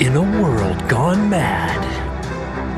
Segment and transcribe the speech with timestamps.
[0.00, 1.76] In a world gone mad,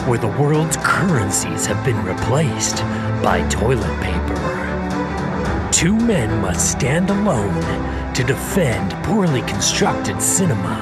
[0.08, 2.78] where the world's currencies have been replaced
[3.22, 7.62] by toilet paper, two men must stand alone
[8.14, 10.76] to defend poorly constructed cinema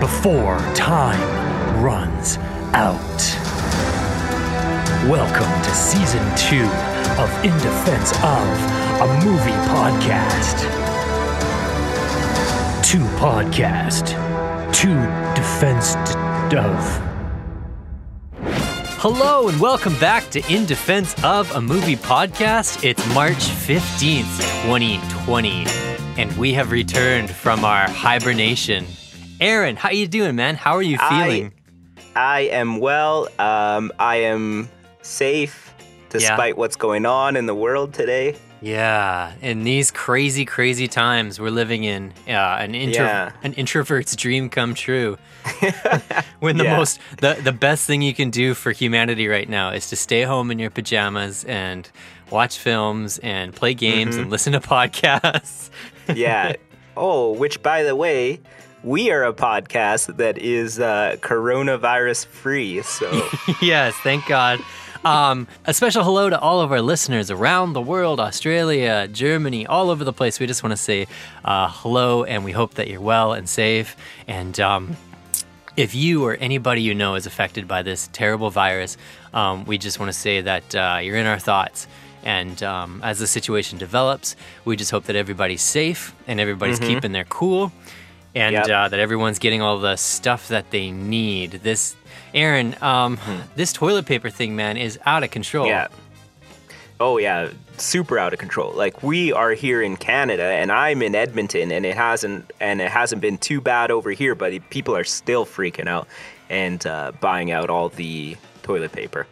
[0.00, 1.20] before time
[1.84, 2.38] runs
[2.72, 3.18] out.
[5.06, 6.64] Welcome to season two
[7.20, 8.48] of In Defense of
[9.02, 10.62] a Movie Podcast.
[12.82, 14.31] Two podcast,
[14.72, 14.94] two
[15.34, 15.94] defense
[16.50, 17.00] Dove.
[18.98, 22.82] Hello and welcome back to In Defense of a Movie Podcast.
[22.82, 25.66] It's March 15th, 2020,
[26.16, 28.86] and we have returned from our hibernation.
[29.40, 30.54] Aaron, how are you doing, man?
[30.54, 31.52] How are you feeling?
[32.16, 33.28] I am well.
[33.38, 34.70] Um, I am
[35.02, 35.74] safe
[36.08, 38.36] despite what's going on in the world today.
[38.62, 42.30] Yeah, in these crazy, crazy times we're living in, uh,
[42.60, 43.32] an intro- Yeah.
[43.42, 45.18] an introvert's dream come true.
[46.40, 46.76] when the Yeah.
[46.76, 50.22] most, the the best thing you can do for humanity right now is to stay
[50.22, 51.90] home in your pajamas and
[52.30, 54.22] watch films and play games Mm-hmm.
[54.22, 55.70] and listen to podcasts.
[56.14, 56.54] Yeah.
[56.96, 58.40] oh, which by the way,
[58.84, 62.82] we are a podcast that is uh, coronavirus free.
[62.82, 63.08] So
[63.62, 64.60] yes, thank God.
[65.04, 69.90] Um, a special hello to all of our listeners around the world Australia, Germany, all
[69.90, 70.38] over the place.
[70.38, 71.08] We just want to say
[71.44, 73.96] uh, hello and we hope that you're well and safe.
[74.28, 74.96] And um,
[75.76, 78.96] if you or anybody you know is affected by this terrible virus,
[79.34, 81.88] um, we just want to say that uh, you're in our thoughts.
[82.24, 87.10] And um, as the situation develops, we just hope that everybody's safe and everybody's keeping
[87.10, 87.72] their cool
[88.36, 88.68] and Yep.
[88.68, 91.50] uh, that everyone's getting all the stuff that they need.
[91.64, 91.96] This,
[92.34, 93.18] Aaron, um,
[93.56, 95.66] this toilet paper thing, man, is out of control.
[95.66, 95.88] yeah.
[97.00, 98.72] Oh yeah, super out of control.
[98.72, 102.92] Like we are here in Canada and I'm in Edmonton and it hasn't and it
[102.92, 106.06] hasn't been too bad over here, but people are still freaking out
[106.48, 109.26] and uh, buying out all the toilet paper.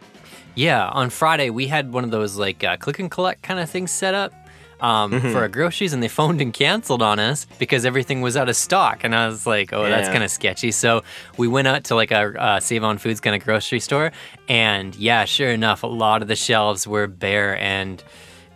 [0.55, 3.69] Yeah, on Friday we had one of those like uh, click and collect kind of
[3.69, 4.33] things set up
[4.81, 5.31] um, Mm-hmm.
[5.31, 8.55] for our groceries, and they phoned and canceled on us because everything was out of
[8.55, 9.03] stock.
[9.03, 11.03] And I was like, "Oh, that's kind of sketchy." So
[11.37, 14.11] we went out to like a uh, Save on Foods kind of grocery store,
[14.49, 18.03] and yeah, sure enough, a lot of the shelves were bare, and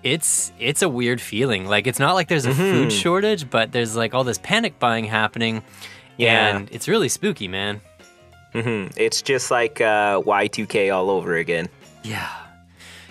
[0.03, 1.65] it's it's a weird feeling.
[1.67, 2.73] Like it's not like there's a Mm-hmm.
[2.73, 5.63] food shortage, but there's like all this panic buying happening,
[6.17, 6.55] Yeah.
[6.57, 7.81] and it's really spooky, man.
[8.53, 11.67] hmm It's just like uh, Y2K all over again.
[12.03, 12.29] Yeah.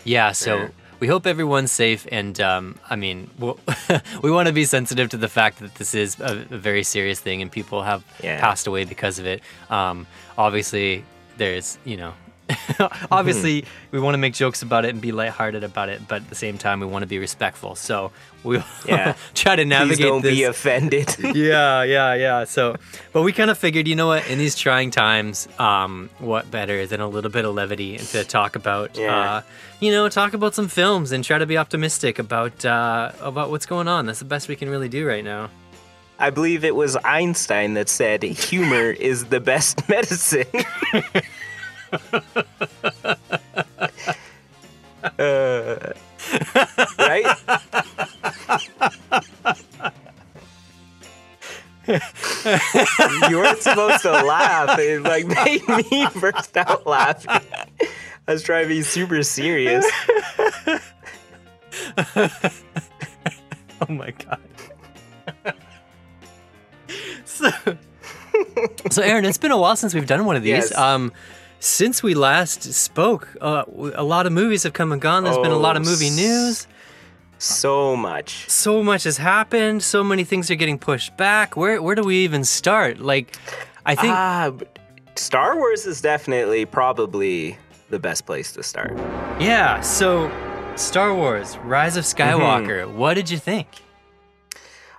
[0.05, 0.33] Yeah.
[0.33, 0.69] So Yeah.
[1.05, 2.07] We hope everyone's safe.
[2.11, 3.59] And um, I mean, we'll
[4.23, 7.21] we want to be sensitive to the fact that this is a, a very serious
[7.21, 8.41] thing and people have Yeah.
[8.41, 9.43] passed away because of it.
[9.69, 10.07] Um,
[10.39, 11.05] obviously,
[11.37, 12.13] there's, you know,
[13.11, 16.29] obviously we want to make jokes about it and be lighthearted about it, but at
[16.29, 17.75] the same time, we want to be respectful.
[17.75, 18.13] So
[18.43, 19.15] we'll Yeah.
[19.35, 21.17] try to Please navigate don't this be offended.
[21.35, 22.45] yeah, yeah, yeah.
[22.45, 22.77] So,
[23.13, 26.87] but we kind of figured, you know what, in these trying times, um, what better
[26.87, 29.37] than a little bit of levity to talk about, Yeah.
[29.37, 29.43] uh,
[29.81, 33.67] you know, talk about some films and try to be optimistic about uh, about what's
[33.67, 34.07] going on.
[34.07, 35.51] That's the best we can really do right now.
[36.19, 40.47] I believe it was Einstein that said humor is the best medicine.
[45.19, 45.93] Uh,
[46.99, 47.37] right?
[53.29, 54.79] you weren't supposed to laugh.
[54.79, 57.47] It like made me burst out laughing.
[58.27, 59.85] I was trying to be super serious.
[63.89, 64.41] Oh my god.
[67.25, 67.51] so,
[68.91, 70.71] so Aaron, it's been a while since we've done one of these.
[70.71, 70.79] Yes.
[70.79, 71.13] Um,
[71.65, 73.65] since we last spoke, uh,
[73.95, 75.25] a lot of movies have come and gone.
[75.25, 76.67] There's been a lot of Oh, movie news.
[77.39, 78.49] So much.
[78.51, 79.83] so much has happened.
[79.83, 81.57] So many things are getting pushed back.
[81.57, 82.99] Where where do we even start?
[83.01, 83.37] Like,
[83.85, 84.15] I think
[84.59, 84.79] but
[85.17, 87.59] Star Wars is definitely probably
[87.91, 88.93] the best place to start.
[89.41, 89.81] yeah.
[89.81, 90.31] So,
[90.77, 92.91] Star Wars: Rise of Skywalker.
[92.93, 93.67] What did you think?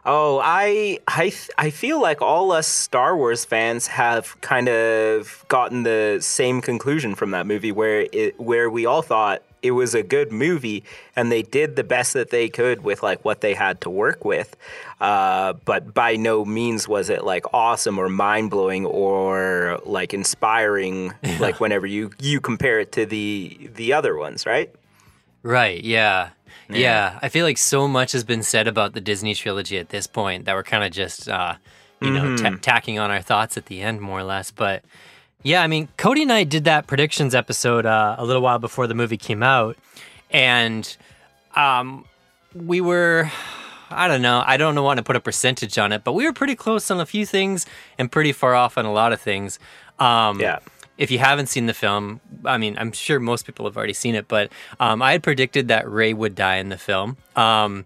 [0.06, 5.82] Oh, I I I feel like all us Star Wars fans have kind of gotten
[5.82, 10.04] the same conclusion from that movie where it where we all thought it was a
[10.04, 10.84] good movie
[11.16, 14.24] and they did the best that they could with like what they had to work
[14.24, 14.56] with.
[15.02, 21.12] Uh, but by no means was it like awesome or mind blowing or like inspiring
[21.40, 24.72] like whenever you you compare it to the the other ones, right?
[25.42, 25.84] Right.
[25.84, 26.30] Yeah.
[26.70, 27.20] Yeah.
[27.22, 30.46] I feel like so much has been said about the Disney trilogy at this point
[30.46, 31.56] that we're kind of just, uh,
[32.02, 34.52] you know, ta tacking on our thoughts at the end, more or less.
[34.52, 34.84] But
[35.44, 38.88] yeah, I mean, Cody and I did that predictions episode uh, a little while before
[38.88, 39.78] the movie came out,
[40.32, 40.96] and
[41.56, 42.06] um,
[42.54, 43.32] we were.
[43.92, 44.44] I don't know.
[44.46, 47.00] I don't want to put a percentage on it, but we were pretty close on
[47.00, 47.68] a few things
[48.00, 49.60] and pretty far off on a lot of things.
[50.00, 50.58] Um, Yeah.
[50.98, 54.16] If you haven't seen the film, I mean, I'm sure most people have already seen
[54.16, 54.50] it, but
[54.80, 57.84] um, I had predicted that Rey would die in the film, um,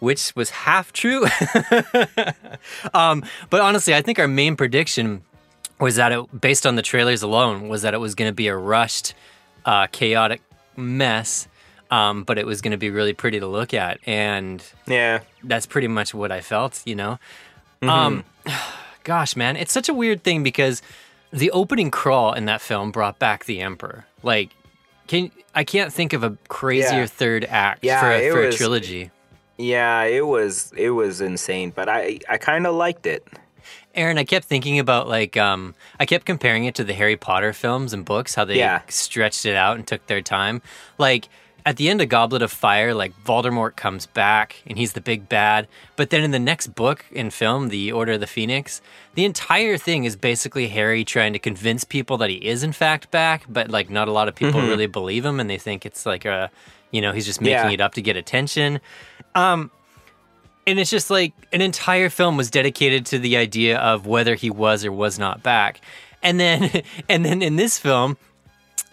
[0.00, 1.24] which was half true.
[2.94, 5.22] um, but honestly, I think our main prediction
[5.80, 8.48] was that it, based on the trailers alone, was that it was going to be
[8.48, 9.14] a rushed,
[9.64, 10.40] uh, chaotic
[10.76, 11.48] mess,
[11.90, 15.20] um, but it was going to be really pretty to look at, and Yeah.
[15.42, 16.82] that's pretty much what I felt.
[16.84, 17.18] You know,
[17.82, 18.24] um,
[19.04, 20.82] gosh, man, it's such a weird thing because
[21.32, 24.04] the opening crawl in that film brought back the Emperor.
[24.22, 24.50] Like,
[25.06, 27.06] can I can't think of a crazier Yeah.
[27.06, 29.10] third act Yeah, for, a, for a trilogy.
[29.58, 33.26] Yeah, it was it was insane, but I I kind of liked it.
[33.94, 37.52] Aaron, I kept thinking about like um I kept comparing it to the Harry Potter
[37.52, 38.80] films and books, how they Yeah.
[38.88, 40.62] stretched it out and took their time.
[40.98, 41.28] Like
[41.64, 45.28] at the end of Goblet of Fire, like Voldemort comes back and he's the big
[45.28, 45.68] bad.
[45.96, 48.80] But then in the next book and film, The Order of the Phoenix,
[49.14, 53.10] the entire thing is basically Harry trying to convince people that he is in fact
[53.10, 56.04] back, but like not a lot of people really believe him and they think it's
[56.06, 56.50] like a
[56.90, 57.70] you know, he's just making Yeah.
[57.70, 58.80] it up to get attention.
[59.34, 59.70] Um
[60.66, 64.48] and it's just like an entire film was dedicated to the idea of whether he
[64.50, 65.80] was or was not back
[66.22, 68.16] and then and then in this film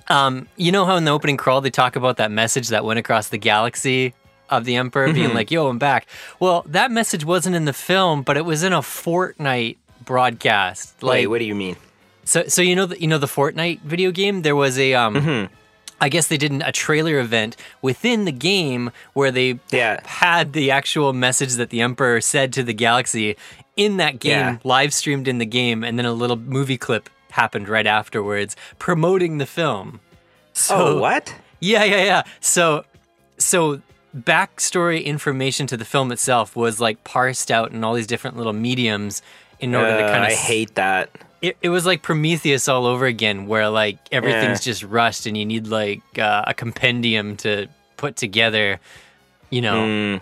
[0.10, 3.00] um you know how in the opening crawl they talk about that message that went
[3.00, 4.14] across the galaxy
[4.50, 5.16] of the emperor Mm-hmm.
[5.16, 6.08] being like yo i'm back
[6.40, 11.14] well that message wasn't in the film but it was in a fortnite broadcast like
[11.22, 11.76] Wait, what do you mean?
[12.26, 14.42] so, so you know, the, you know the Fortnite video game.
[14.44, 15.54] There was a, um, Mm-hmm.
[16.02, 20.00] I guess they did an- a trailer event within the game where they Yeah.
[20.06, 23.36] had the actual message that the Emperor said to the galaxy
[23.76, 24.58] in that game, Yeah.
[24.64, 29.38] live streamed in the game, and then a little movie clip happened right afterwards promoting
[29.38, 30.00] the film.
[30.54, 31.34] So, oh, what?
[31.60, 32.24] yeah, yeah, yeah.
[32.42, 32.84] So,
[33.38, 33.82] so
[34.16, 38.54] backstory information to the film itself was like parsed out in all these different little
[38.54, 39.22] mediums
[39.60, 41.10] in order to Uh, kind of I hate that.
[41.42, 44.72] it, it was like Prometheus all over again, where like everything's Yeah.
[44.72, 47.68] just rushed and you need like uh, a compendium to
[47.98, 48.80] put together,
[49.50, 49.76] you know.
[49.86, 50.22] Mm,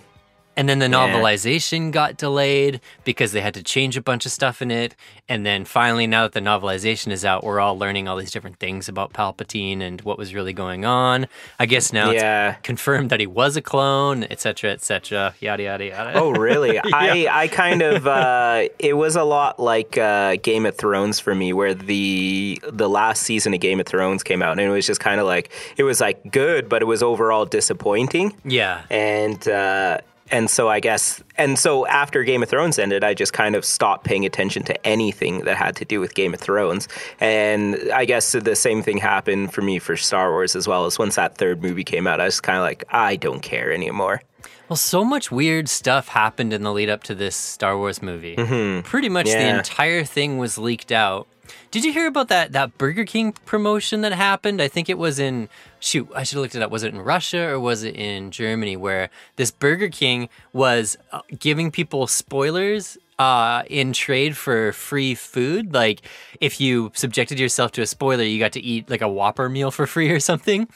[0.58, 1.08] And then the Yeah.
[1.08, 4.96] novelization got delayed because they had to change a bunch of stuff in it.
[5.30, 8.58] And then finally, now that the novelization is out, we're all learning all these different
[8.60, 11.28] things about Palpatine and what was really going on.
[11.60, 12.52] I guess now Yeah.
[12.54, 16.12] it's confirmed that he was a clone, etc., cetera, et cetera, yada, yada, yada.
[16.16, 16.80] Oh, really?
[16.94, 21.36] I I kind of uh, it was a lot like uh, Game of Thrones for
[21.36, 24.88] me, where the the last season of Game of Thrones came out, and it was
[24.88, 28.34] just kind of like it was like good, but it was overall disappointing.
[28.46, 28.82] yeah.
[28.90, 29.98] and uh,
[30.32, 33.64] and so I guess and so after Game of Thrones ended, I just kind of
[33.66, 36.88] stopped paying attention to anything that had to do with Game of Thrones,
[37.20, 40.86] and I guess the same thing happened for me for Star Wars as well.
[40.86, 43.72] As once that third movie came out, I was kind of like, I don't care
[43.72, 44.22] anymore.
[44.70, 48.36] Well, so much weird stuff happened in the lead up to this Star Wars movie.
[48.84, 49.58] Pretty much the Mm-hmm.
[49.60, 51.26] Entire thing was leaked out.
[51.72, 54.62] Did you hear about that that Burger King promotion that happened?
[54.62, 55.50] I think it was in
[55.80, 56.72] shoot, I should have looked it up.
[56.72, 61.22] Was it in Russia or was it in Germany where this Burger King was uh,
[61.38, 65.74] giving people spoilers uh, in trade for free food?
[65.74, 66.02] Like
[66.42, 69.72] if you subjected yourself to a spoiler, you got to eat like a Whopper meal
[69.72, 70.68] for free or something.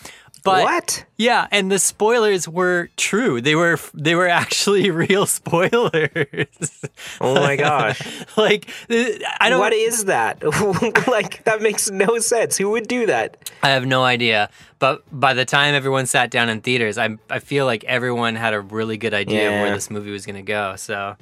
[0.44, 1.06] But what?
[1.18, 3.42] yeah, and the spoilers were true.
[3.42, 6.86] They were they were actually real spoilers.
[7.20, 8.02] Oh my gosh.
[8.38, 10.44] like I don't What is that?
[11.08, 12.58] like that makes no sense.
[12.58, 13.52] Who would do that?
[13.62, 14.50] I have no idea.
[14.80, 18.54] But by the time everyone sat down in theaters, I I feel like everyone had
[18.56, 20.76] a really good idea of where this movie was going to go.
[20.76, 21.18] So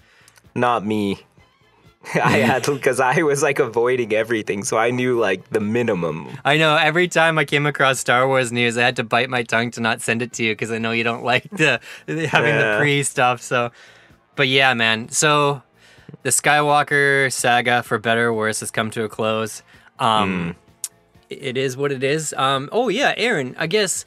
[0.56, 1.20] Not me.
[2.16, 6.30] I had to because I was like avoiding everything, so I knew like the minimum.
[6.46, 9.44] I know every time I came across Star Wars news, I had to bite my
[9.44, 12.56] tongue to not send it to you because I know you don't like the having
[12.56, 13.42] the pre stuff.
[13.42, 13.72] So,
[14.36, 15.10] but yeah, man.
[15.10, 15.62] So
[16.24, 19.62] the Skywalker saga, for better or worse, has come to a close.
[20.00, 20.56] Um,
[21.30, 22.34] It is what it is.
[22.38, 23.56] Um, oh yeah, Aaron.
[23.60, 24.06] I guess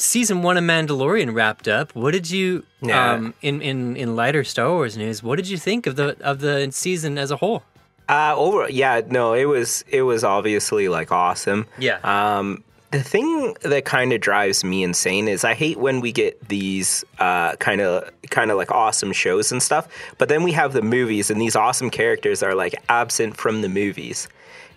[0.00, 1.94] season one of Mandalorian wrapped up.
[1.94, 3.12] What did you Yeah.
[3.12, 5.22] um, in in in lighter Star Wars news?
[5.22, 7.62] What did you think of the of the season as a whole?
[8.08, 11.66] Uh, over, yeah, no, it was it was obviously like awesome.
[11.78, 11.98] Yeah.
[12.02, 16.48] Um, the thing that kind of drives me insane is I hate when we get
[16.48, 19.86] these uh, kind of kind of like awesome shows and stuff,
[20.18, 23.68] but then we have the movies and these awesome characters are like absent from the
[23.68, 24.26] movies,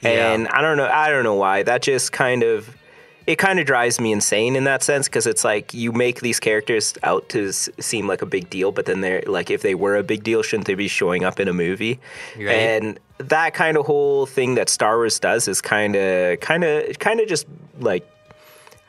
[0.03, 0.31] Yeah.
[0.31, 2.69] and I don't know I don't know why that just kind of
[3.27, 6.39] it kind of drives me insane in that sense because it's like you make these
[6.39, 9.75] characters out to s- seem like a big deal, but then they're like if they
[9.75, 11.99] were a big deal, shouldn't they be showing up in a movie?
[12.37, 12.49] Right.
[12.49, 16.99] And that kind of whole thing that Star Wars does is kind of kind of
[16.99, 17.45] kind of just
[17.79, 18.07] like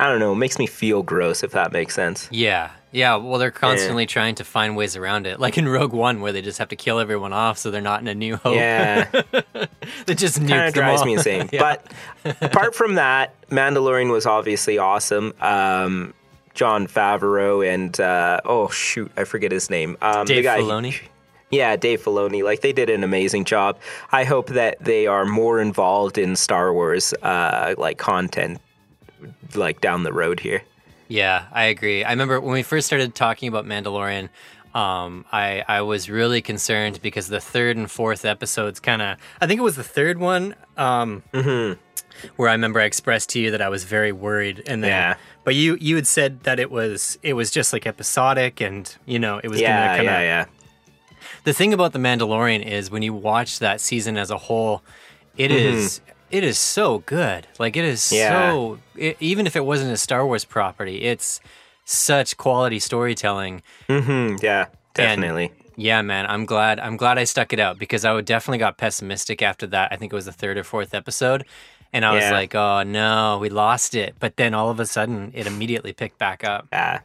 [0.00, 2.28] I don't know, makes me feel gross if that makes sense.
[2.32, 5.40] Yeah, Yeah, well, they're constantly trying to find ways around it.
[5.40, 8.00] Like in Rogue One, where they just have to kill everyone off so they're not
[8.00, 8.54] in a new hope.
[8.54, 9.10] Yeah,
[10.06, 11.34] they just kind of drives me insane.
[11.52, 11.78] Yeah.
[12.24, 15.34] But apart from that, Mandalorian was obviously awesome.
[15.40, 16.14] Um,
[16.54, 19.96] Jon Favreau and uh, oh shoot, I forget his name.
[20.00, 21.00] Um, the Dave guy, Filoni.
[21.50, 22.44] Yeah, Dave Filoni.
[22.44, 23.76] Like they did an amazing job.
[24.12, 28.60] I hope that they are more involved in Star Wars, uh, like content,
[29.56, 30.62] like down the road here.
[31.08, 32.02] Yeah, I agree.
[32.04, 34.28] I remember when we first started talking about Mandalorian,
[34.74, 39.18] um, I I was really concerned because the third and fourth episodes kind of.
[39.40, 40.54] I think it was the third one.
[40.76, 41.80] Um, Mm-hmm.
[42.36, 45.14] Where I remember I expressed to you that I was very worried, and then, Yeah.
[45.42, 49.18] but you you had said that it was it was just like episodic, and you
[49.18, 50.44] know it was Yeah, gonna kind of yeah, yeah.
[51.42, 54.82] the thing about the Mandalorian is when you watch that season as a whole,
[55.36, 56.00] it is
[56.34, 57.46] it is so good.
[57.58, 58.14] Like it is Mm-hmm.
[58.16, 58.50] Yeah.
[58.50, 61.40] so it, even if it wasn't a Star Wars property, it's
[61.84, 63.62] such quality storytelling.
[63.88, 65.52] hmm yeah, definitely.
[65.76, 68.78] Yeah, man, I'm glad I'm glad I stuck it out because I would definitely got
[68.78, 69.92] pessimistic after that.
[69.92, 71.44] I think it was the third or fourth episode.
[71.92, 75.30] And I was like, "Oh no, we lost it." But then all of a sudden,
[75.34, 76.66] it immediately picked back up.
[76.72, 77.00] Yeah.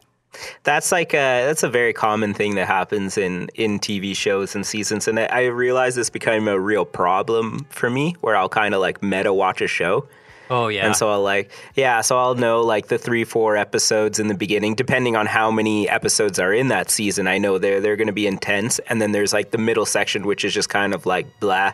[0.62, 4.64] That's like a that's a very common thing that happens in in TV shows and
[4.64, 8.74] seasons, and I, I realize this becoming a real problem for me, where I'll kind
[8.74, 10.06] of like meta watch a show,
[10.50, 14.18] Oh yeah, and so I'll like yeah, so I'll know like the three four episodes
[14.18, 17.28] in the beginning, depending on how many episodes are in that season.
[17.28, 20.26] I know they're they're going to be intense, and then there's like the middle section,
[20.26, 21.72] which is just kind of like blah,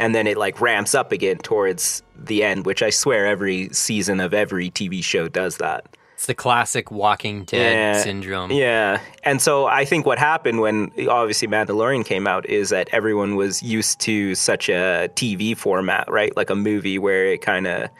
[0.00, 4.18] and then it like ramps up again towards the end, which I swear every season
[4.18, 5.96] of every TV show does that.
[6.16, 8.02] It's the classic Walking Dead Yeah.
[8.02, 8.50] syndrome.
[8.50, 9.00] Yeah.
[9.22, 13.62] And so I think what happened when obviously Mandalorian came out is that everyone was
[13.62, 16.34] used to such a TV format, right?
[16.34, 17.90] Like a movie where it kind of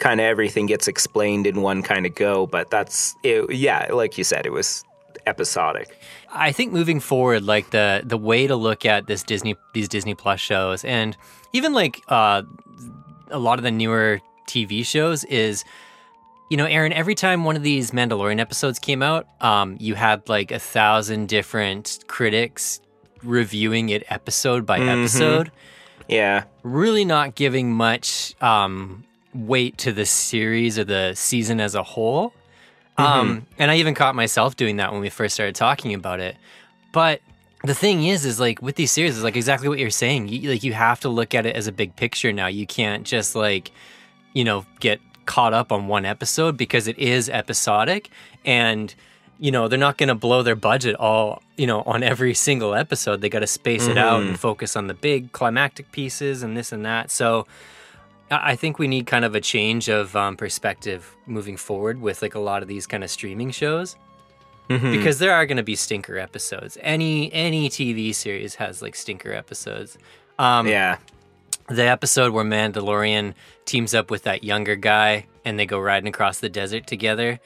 [0.00, 4.18] kind of everything gets explained in one kind of go, but that's it, yeah, like
[4.18, 4.82] you said it was
[5.26, 5.96] episodic.
[6.32, 10.14] I think moving forward, like the the way to look at this Disney these Disney
[10.14, 11.16] Plus shows, and
[11.52, 12.42] even like uh,
[13.30, 15.64] a lot of the newer TV shows, is
[16.50, 16.92] you know, Aaron.
[16.92, 21.28] Every time one of these Mandalorian episodes came out, um, you had like a thousand
[21.28, 22.80] different critics
[23.22, 25.50] reviewing it episode by episode,
[26.08, 26.44] Yeah.
[26.62, 29.04] really not giving much um,
[29.34, 32.32] weight to the series or the season as a whole.
[32.98, 36.36] Um, and I even caught myself doing that when we first started talking about it.
[36.92, 37.20] But
[37.64, 40.28] the thing is, is like with these series, is like exactly what you're saying.
[40.28, 42.46] You, like you have to look at it as a big picture now.
[42.48, 43.70] You can't just like,
[44.34, 48.10] you know, get caught up on one episode because it is episodic
[48.44, 48.94] and
[49.38, 52.74] you know they're not going to blow their budget all you know on every single
[52.74, 56.56] episode they got to space it out and focus on the big climactic pieces and
[56.56, 57.46] this and that so
[58.30, 62.36] I think we need kind of a change of um, perspective moving forward with like
[62.36, 63.96] a lot of these kind of streaming shows
[64.68, 66.78] because there are going to be stinker episodes.
[66.80, 69.98] Any any TV series has like stinker episodes.
[70.38, 70.98] Um, Yeah.
[71.70, 73.34] The episode where Mandalorian
[73.64, 77.40] teams up with that younger guy and they go riding across the desert together.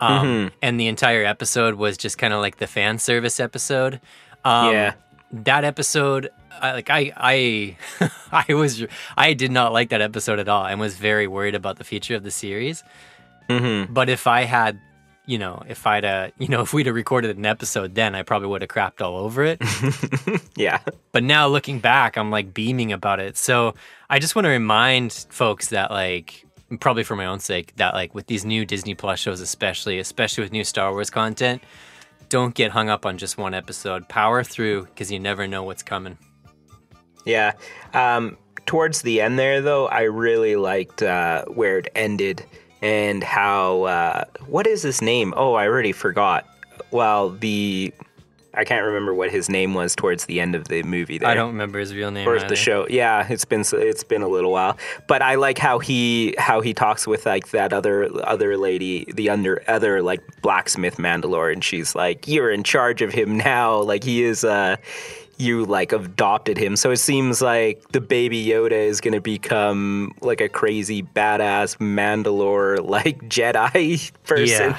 [0.00, 4.00] Um, And the entire episode was just kind of like the fan service episode.
[4.44, 4.94] Um, Yeah.
[5.32, 7.76] That episode, I, like I, I,
[8.48, 8.84] I was,
[9.16, 12.16] I did not like that episode at all, and was very worried about the future
[12.16, 12.82] of the series.
[13.48, 13.92] Mm-hmm.
[13.92, 14.80] But if I had,
[15.30, 18.22] you know, if I'd, uh, you know, if we'd have recorded an episode then, I
[18.22, 19.62] probably would have crapped all over it.
[20.56, 20.80] Yeah.
[21.12, 23.38] But now looking back, I'm like beaming about it.
[23.38, 23.74] So
[24.10, 26.44] I just want to remind folks that like
[26.80, 30.44] probably for my own sake that like with these new Disney Plus shows especially, especially
[30.44, 31.62] with new Star Wars content,
[32.28, 34.06] don't get hung up on just one episode.
[34.08, 36.18] Power through because you never know what's coming.
[37.24, 37.52] Yeah.
[37.94, 42.44] Um, towards the end there, though, I really liked uh, where it ended
[42.82, 43.84] and how.
[43.84, 45.34] Uh, what is his name?
[45.36, 46.46] Oh, I already forgot.
[46.90, 47.92] Well, the.
[48.52, 51.18] I can't remember what his name was towards the end of the movie.
[51.18, 51.28] There.
[51.28, 52.26] I don't remember his real name.
[52.28, 52.48] or either.
[52.48, 52.84] the show.
[52.90, 56.74] Yeah, it's been it's been a little while, but I like how he how he
[56.74, 61.94] talks with like that other other lady, the under other like blacksmith Mandalore, and she's
[61.94, 64.76] like, "You're in charge of him now." Like he is uh
[65.40, 66.76] you like adopted him.
[66.76, 71.78] So it seems like the baby Yoda is going to become like a crazy badass
[71.78, 74.74] Mandalore like Jedi person.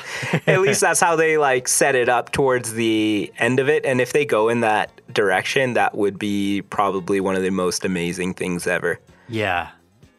[0.48, 3.86] At least that's how they like set it up towards the end of it.
[3.86, 7.84] And if they go in that direction, that would be probably one of the most
[7.84, 9.00] amazing things ever.
[9.27, 9.72] Yeah.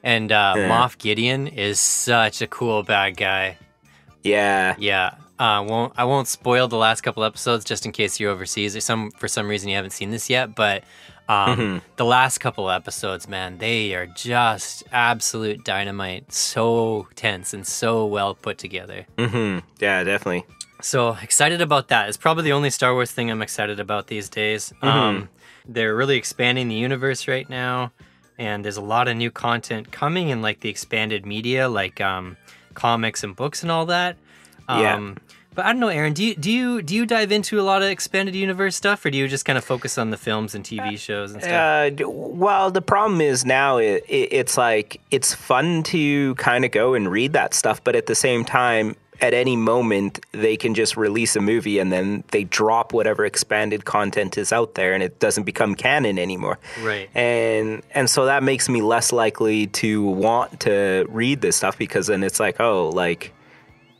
[0.02, 3.56] And uh, Moff Gideon is such a cool bad guy.
[4.22, 4.74] Yeah.
[4.78, 5.14] Yeah.
[5.42, 8.80] Uh, won't I won't spoil the last couple episodes just in case you're overseas or
[8.80, 10.54] some for some reason you haven't seen this yet.
[10.54, 10.84] But
[11.28, 16.32] um, the last couple episodes, man, they are just absolute dynamite.
[16.32, 19.04] So tense and so well put together.
[19.18, 20.44] hmm Yeah, definitely.
[20.80, 22.08] So excited about that.
[22.08, 24.72] It's probably the only Star Wars thing I'm excited about these days.
[24.80, 25.28] Um,
[25.66, 27.90] they're really expanding the universe right now,
[28.38, 32.36] and there's a lot of new content coming in like the expanded media, like um,
[32.74, 34.16] comics and books and all that.
[34.68, 34.94] Yeah.
[34.94, 35.16] Um,
[35.54, 36.14] but I don't know, Aaron.
[36.14, 39.10] Do you do you do you dive into a lot of expanded universe stuff, or
[39.10, 42.00] do you just kind of focus on the films and TV shows and stuff?
[42.00, 46.70] Uh, well, the problem is now it, it, it's like it's fun to kind of
[46.70, 50.72] go and read that stuff, but at the same time, at any moment they can
[50.72, 55.02] just release a movie and then they drop whatever expanded content is out there, and
[55.02, 56.58] it doesn't become canon anymore.
[56.82, 57.10] Right.
[57.14, 62.06] And and so that makes me less likely to want to read this stuff because
[62.06, 63.34] then it's like, oh, like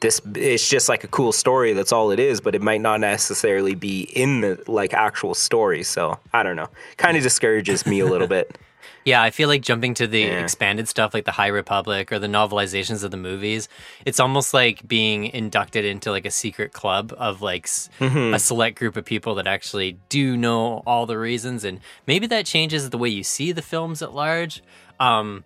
[0.03, 3.01] this it's just like a cool story that's all it is but it might not
[3.01, 6.69] necessarily be in the like actual story so i don't know
[6.99, 8.59] kind of discourages me a little bit
[9.05, 10.43] Yeah, I feel like jumping to the Yeah.
[10.45, 13.69] expanded stuff like the High Republic or the novelizations of the movies,
[14.05, 18.33] it's almost like being inducted into like a secret club of like Mm-hmm.
[18.35, 22.47] a select group of people that actually do know all the reasons and maybe that
[22.47, 24.63] changes the way you see the films at large.
[25.01, 25.43] Um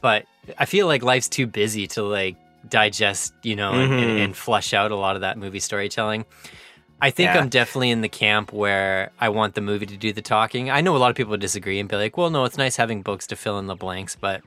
[0.00, 0.24] but
[0.56, 2.36] I feel like life's too busy to like
[2.72, 6.24] digest, you know, and, and, and flush out a lot of that movie storytelling.
[7.02, 7.38] I think Yeah.
[7.40, 10.70] I'm definitely in the camp where I want the movie to do the talking.
[10.70, 13.02] I know a lot of people disagree and be like, well, no, it's nice having
[13.02, 14.40] books to fill in the blanks, but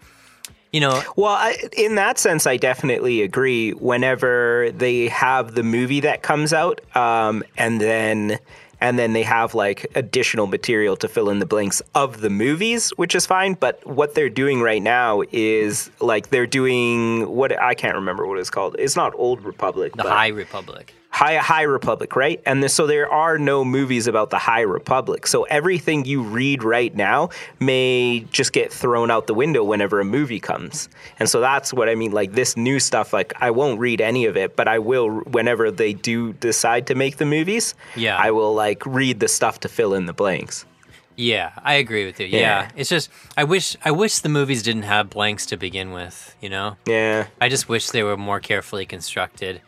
[0.71, 6.01] you know, well I, in that sense i definitely agree whenever they have the movie
[6.01, 8.39] that comes out um, and then
[8.85, 12.91] and then they have like additional material to fill in the blanks of the movies
[12.97, 17.73] which is fine but what they're doing right now is like they're doing what i
[17.73, 20.93] can't remember what it's called it's not old republic the High Republic.
[21.15, 22.41] High High Republic, right?
[22.45, 25.27] And this, so there are no movies about the High Republic.
[25.27, 30.03] So everything you read right now may just get thrown out the window whenever a
[30.03, 30.89] movie comes.
[31.17, 32.11] And so that's what I mean.
[32.11, 35.71] Like this new stuff, like I won't read any of it, but I will whenever
[35.71, 37.75] they do decide to make the movies.
[37.95, 38.17] Yeah.
[38.17, 40.65] I will like read the stuff to fill in the blanks.
[41.15, 42.27] Yeah, I agree with you.
[42.27, 42.39] Yeah.
[42.39, 42.69] Yeah.
[42.75, 46.49] It's just I wish I wish the movies didn't have blanks to begin with, you
[46.49, 46.75] know?
[46.85, 47.27] Yeah.
[47.39, 49.61] I just wish they were more carefully constructed.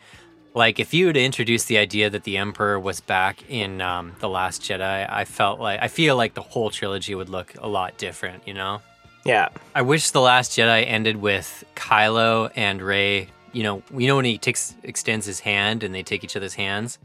[0.58, 4.28] Like if you had introduced the idea that the Emperor was back in um, the
[4.28, 7.96] Last Jedi, I felt like I feel like the whole trilogy would look a lot
[7.96, 8.42] different.
[8.48, 8.80] You know,
[9.24, 9.50] Yeah.
[9.74, 13.28] I wish the Last Jedi ended with Kylo and Rey.
[13.52, 16.54] You know, you know when he takes extends his hand and they take each other's
[16.54, 16.98] hands.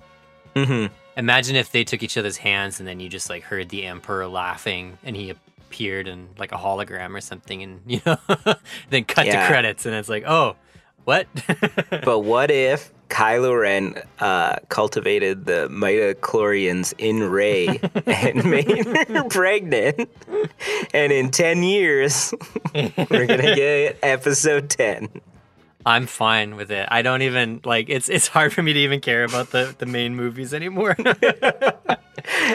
[0.56, 0.92] mm-hmm.
[1.16, 4.28] Imagine if they took each other's hands and then you just like heard the Emperor
[4.28, 8.18] laughing and he appeared in like a hologram or something, and you know,
[8.90, 9.42] then cut Yeah.
[9.42, 10.56] to credits and it's like, oh,
[11.04, 11.28] what?
[12.04, 20.10] But what if Kylo Ren uh, cultivated the midichlorians in Rey and made her pregnant?
[20.96, 22.34] And in 10 years,
[22.74, 22.90] we're
[23.28, 25.10] going to get episode 10.
[25.86, 26.88] I'm fine with it.
[26.90, 29.86] I don't even like it's it's hard for me to even care about the the
[29.86, 30.96] main movies anymore.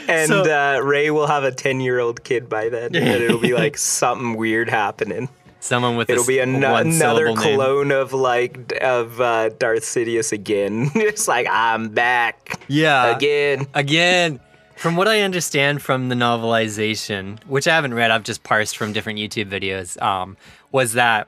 [0.09, 2.97] And So- uh, Rey will have a 10 year old kid by then.
[2.97, 5.29] And it'll be like something weird happening.
[5.61, 7.57] Someone with a It'll be an- another syllable name.
[7.57, 10.90] clone of like of uh, Darth Sidious again.
[10.94, 13.66] it's like, I'm back Yeah, again.
[13.75, 14.40] again.
[14.77, 18.92] From what I understand from the novelization, which I haven't read, I've just parsed from
[18.92, 20.37] different YouTube videos, um,
[20.71, 21.27] was that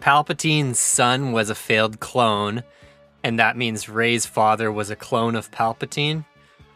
[0.00, 2.64] Palpatine's son was a failed clone,
[3.22, 6.24] and that means Rey's father was a clone of Palpatine.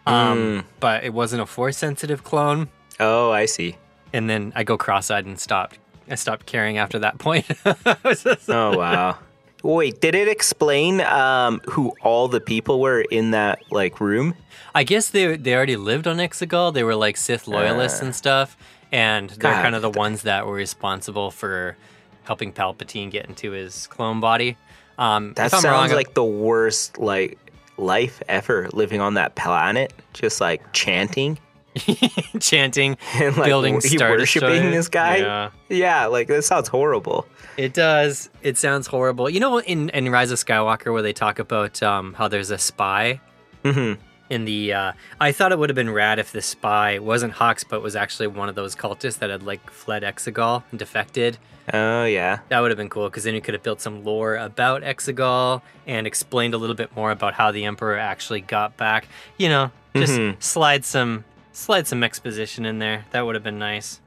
[0.07, 2.69] Um, But it wasn't a force sensitive clone.
[3.01, 3.77] Oh, I see.
[4.13, 5.79] And then I go cross eyed and stopped.
[6.09, 7.47] I stopped caring after that point.
[8.49, 9.19] Oh wow.
[9.63, 14.35] Wait, did it explain um, who all the people were in that like room?
[14.75, 16.75] I guess they they already lived on Exegol.
[16.75, 18.57] They were like Sith loyalists and stuff,
[18.93, 19.63] and they're God.
[19.63, 21.77] kind of the ones that were responsible for
[22.25, 24.57] helping Palpatine get into his clone body.
[24.99, 27.39] Um, That sounds wrong, like the worst like
[27.79, 31.39] life ever living on that planet, just like chanting
[32.41, 34.75] chanting, and like building wo- Star worshiping Destroyers.
[34.75, 35.17] this guy.
[35.19, 35.51] Yeah.
[35.69, 37.27] Yeah, like that sounds horrible.
[37.57, 38.31] It does.
[38.43, 39.29] It sounds horrible.
[39.31, 42.59] You know, in in Rise of Skywalker, where they talk about um, how there's a
[42.59, 43.21] spy
[43.65, 43.99] Mhm.
[44.31, 44.73] in the.
[44.73, 47.97] Uh, I thought it would have been rad if the spy wasn't Hux, but was
[47.97, 51.39] actually one of those cultists that had like fled Exegol and defected.
[51.73, 52.41] Oh yeah.
[52.51, 55.63] That would have been cool because then you could have built some lore about Exegol
[55.87, 59.09] and explained a little bit more about how the Emperor actually got back.
[59.39, 60.43] You know, just Mhm.
[60.43, 63.07] slide some slide some exposition in there.
[63.13, 64.01] That would have been nice.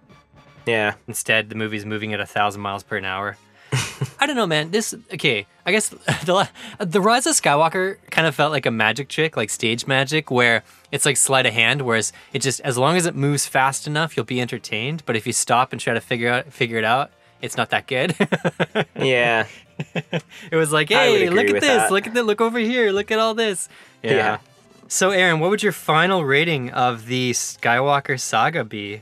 [0.65, 0.95] Yeah.
[1.07, 3.37] Instead, the movie's moving at a thousand miles per hour.
[4.19, 4.71] I don't know, man.
[4.71, 5.45] This okay.
[5.65, 5.89] I guess
[6.25, 10.29] the the Rise of Skywalker kind of felt like a magic trick, like stage magic,
[10.29, 11.81] where it's like sleight of hand.
[11.81, 15.03] Whereas it just as long as it moves fast enough, you'll be entertained.
[15.05, 17.87] But if you stop and try to figure out figure it out, it's not that
[17.87, 18.15] good.
[18.95, 19.45] Yeah.
[20.51, 21.91] it was like, hey, look at this, that.
[21.91, 23.69] look at that, look over here, look at all this.
[24.01, 24.11] Yeah.
[24.11, 24.37] Yeah.
[24.89, 29.01] So, Aaron, what would your final rating of the Skywalker saga be?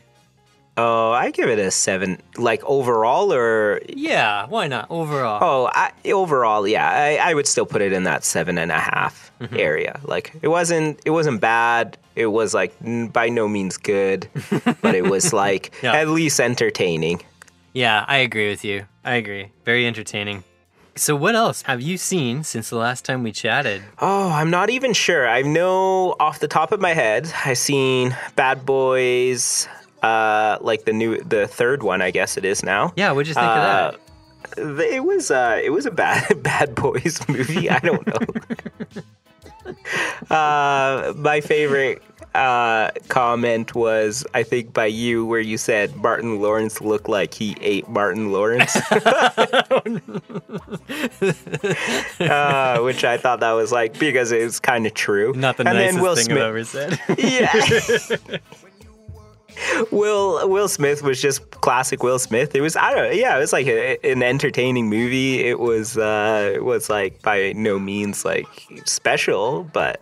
[0.78, 2.22] Oh, I give it a seven.
[2.38, 4.88] Like overall, or Yeah, why not?
[4.90, 5.40] Overall.
[5.42, 8.80] oh, I, overall, yeah, I, I would still put it in that seven and a
[8.80, 9.58] half Mm-hmm.
[9.60, 10.00] area.
[10.06, 11.98] Like it wasn't, it wasn't bad.
[12.16, 14.30] It was like n- by no means good,
[14.82, 15.92] but it was like Yeah.
[15.94, 17.22] at least entertaining.
[17.74, 18.86] Yeah, I agree with you.
[19.04, 19.52] I agree.
[19.66, 20.46] Very entertaining.
[20.98, 23.84] So, what else have you seen since the last time we chatted?
[24.00, 25.28] Oh, I'm not even sure.
[25.28, 29.68] I know off the top of my head, I've seen Bad Boys,
[30.04, 32.94] uh, like the new, the third one, I guess it is now.
[32.96, 33.96] Yeah, what'd you think of that?
[34.58, 37.70] Uh, It was uh, it was a bad Bad Boys movie.
[37.70, 39.76] I don't know.
[40.36, 42.02] uh, my favorite
[42.36, 47.56] uh, comment was I think by you where you said Martin Lawrence looked like he
[47.62, 48.76] ate Martin Lawrence,
[52.20, 55.34] uh, which I thought that was like because it was kind of true.
[55.34, 57.00] Not the and nicest then Will thing Smith, I've ever said.
[57.18, 58.38] yeah.
[59.92, 62.56] Will Will Smith was just classic Will Smith.
[62.56, 65.46] It was I don't know, yeah, it was like a, an entertaining movie.
[65.46, 68.48] It was uh it was like by no means like
[68.84, 70.02] special, but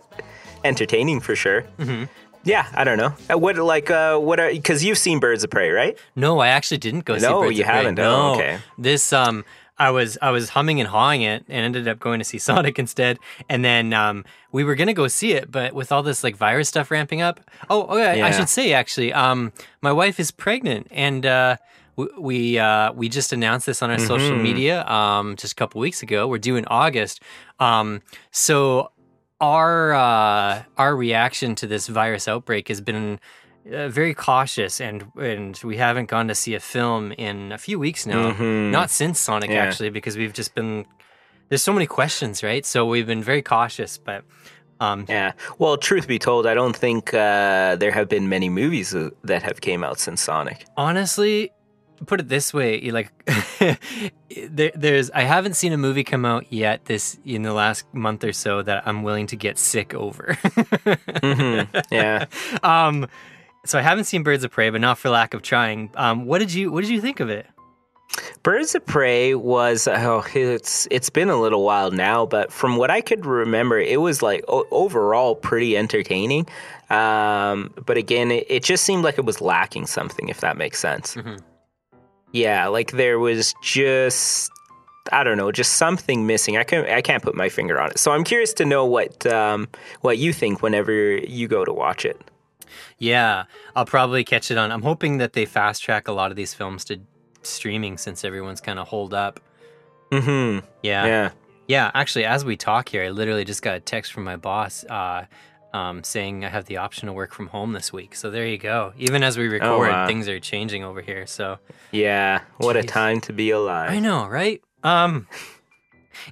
[0.64, 1.62] entertaining for sure.
[1.78, 2.04] Mm-hmm.
[2.44, 3.14] Yeah, I don't know.
[3.32, 5.98] Uh, What like uh what are because you've seen Birds of Prey, right?
[6.14, 7.76] No, I actually didn't go see No, Birds you of Prey.
[7.76, 7.98] haven't?
[7.98, 8.58] Oh, No, okay.
[8.78, 9.44] This um,
[9.78, 12.78] I was I was humming and hawing it, and ended up going to see Sonic
[12.78, 13.18] instead.
[13.48, 16.68] And then um, we were gonna go see it, but with all this like virus
[16.68, 17.40] stuff ramping up.
[17.70, 17.86] Oh.
[17.86, 18.26] I Yeah.
[18.26, 19.52] I should say actually, um,
[19.82, 21.56] my wife is pregnant, and uh,
[21.96, 24.42] we we, uh, we just announced this on our social Mm-hmm.
[24.42, 26.28] media um, just a couple weeks ago.
[26.28, 27.20] We're due in August.
[27.60, 28.02] Um,
[28.32, 28.90] so
[29.40, 33.18] our uh, our reaction to this virus outbreak has been
[33.72, 37.78] uh, very cautious, and and we haven't gone to see a film in a few
[37.78, 38.32] weeks now.
[38.32, 39.56] Not since Sonic, Mm-hmm.
[39.56, 39.64] Yeah.
[39.64, 40.86] actually, because we've just been
[41.48, 42.64] there's so many questions, right?
[42.66, 44.24] So we've been very cautious, but.
[44.80, 45.32] Um, Yeah.
[45.60, 49.42] Well, truth be told, I don't think uh, there have been many movies uh, that
[49.44, 50.66] have came out since Sonic.
[50.76, 51.52] honestly
[52.06, 53.10] put it this way like
[54.48, 58.24] there, there's i haven't seen a movie come out yet this in the last month
[58.24, 60.36] or so that i'm willing to get sick over
[61.90, 62.26] Yeah.
[62.62, 63.06] um
[63.64, 66.38] so i haven't seen birds of prey but not for lack of trying um what
[66.40, 67.46] did you what did you think of it
[68.44, 72.88] Birds of Prey was oh it's it's been a little while now, but from what
[72.88, 76.46] I could remember, it was like o- overall pretty entertaining.
[76.90, 80.78] Um, but again, it, it just seemed like it was lacking something, if that makes
[80.78, 81.16] sense.
[82.34, 84.50] Yeah, like there was just
[85.12, 86.56] I don't know, just something missing.
[86.56, 87.98] I can't I can't put my finger on it.
[87.98, 89.68] So I'm curious to know what um,
[90.00, 92.20] what you think whenever you go to watch it.
[92.98, 93.44] yeah
[93.76, 96.54] i'll probably catch it on i'm hoping that they fast track a lot of these
[96.54, 96.98] films to
[97.42, 99.38] streaming since everyone's kind of holed up
[100.10, 100.66] Mm-hmm.
[100.82, 101.30] yeah Yeah.
[101.66, 104.84] Yeah, actually, as we talk here, I literally just got a text from my boss
[104.84, 105.24] uh,
[105.74, 108.14] um, saying I have the option to work from home this week.
[108.14, 108.92] So there you go.
[108.96, 110.06] Even as we record, wow.
[110.06, 111.26] things are changing over here.
[111.26, 111.58] So
[111.90, 112.42] Yeah.
[112.58, 113.90] What a time to be alive.
[113.90, 114.62] I know, right?
[114.84, 115.26] Um,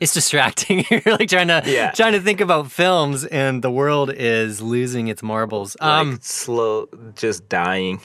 [0.01, 0.85] it's distracting.
[0.91, 1.91] You're like trying to Yeah.
[1.91, 5.77] trying to think about films, and the world is losing its marbles.
[5.81, 8.01] Like Um, slow, just dying.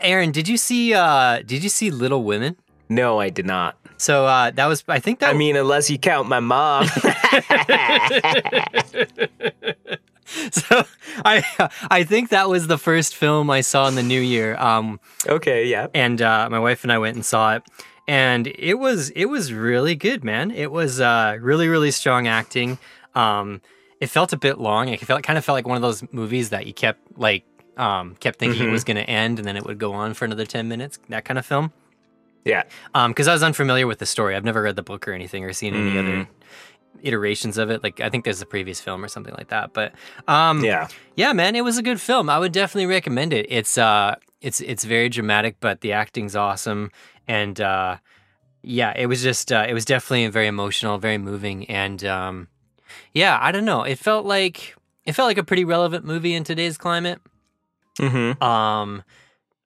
[0.00, 2.56] Aaron, did you see uh, Did you see Little Women?
[2.88, 3.76] No, I did not.
[3.98, 6.86] So uh, that was, I think that I mean, unless you count my mom.
[10.52, 10.84] so
[11.24, 11.42] I
[11.90, 14.56] I think that was the first film I saw in the new year.
[14.56, 15.86] Um, okay, yeah.
[15.94, 17.62] and uh, my wife and I went and saw it,
[18.08, 20.50] and it was it was really good, man.
[20.50, 22.78] It was uh, really really strong acting.
[23.14, 23.60] Um,
[24.00, 24.88] it felt a bit long.
[24.88, 27.44] It felt kind of felt like one of those movies that you kept like
[27.76, 30.24] um, kept thinking it was going to end, and then it would go on for
[30.24, 30.98] another ten minutes.
[31.08, 31.72] That kind of film.
[32.44, 32.62] Yeah.
[32.94, 34.36] Because I was unfamiliar with the story.
[34.36, 35.98] I've never read the book or anything or seen any Mm.
[35.98, 36.28] other
[37.02, 37.82] iterations of it.
[37.82, 39.72] Like I think there's a previous film or something like that.
[39.72, 39.92] But
[40.28, 40.88] um, Yeah.
[41.16, 42.28] yeah, man, it was a good film.
[42.30, 43.46] I would definitely recommend it.
[43.48, 46.90] It's uh it's it's very dramatic, but the acting's awesome
[47.26, 47.96] and uh
[48.62, 52.48] yeah, it was just uh, it was definitely very emotional, very moving and um
[53.12, 53.82] yeah, I don't know.
[53.82, 57.20] It felt like it felt like a pretty relevant movie in today's climate.
[57.98, 58.42] Mm-hmm.
[58.42, 59.02] Um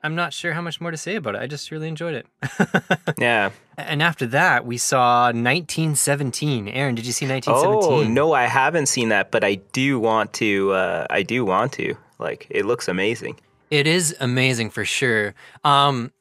[0.02, 1.42] I'm not sure how much more to say about it.
[1.42, 2.26] I just really enjoyed it.
[3.18, 3.50] Yeah.
[3.76, 6.68] and after that, we saw 1917.
[6.68, 8.10] Aaron, did you see 1917?
[8.10, 10.72] Oh no, I haven't seen that, but I do want to.
[10.72, 11.94] Uh, I do want to.
[12.18, 13.38] Like, it looks amazing.
[13.70, 15.34] It is amazing for sure.
[15.64, 16.12] Um,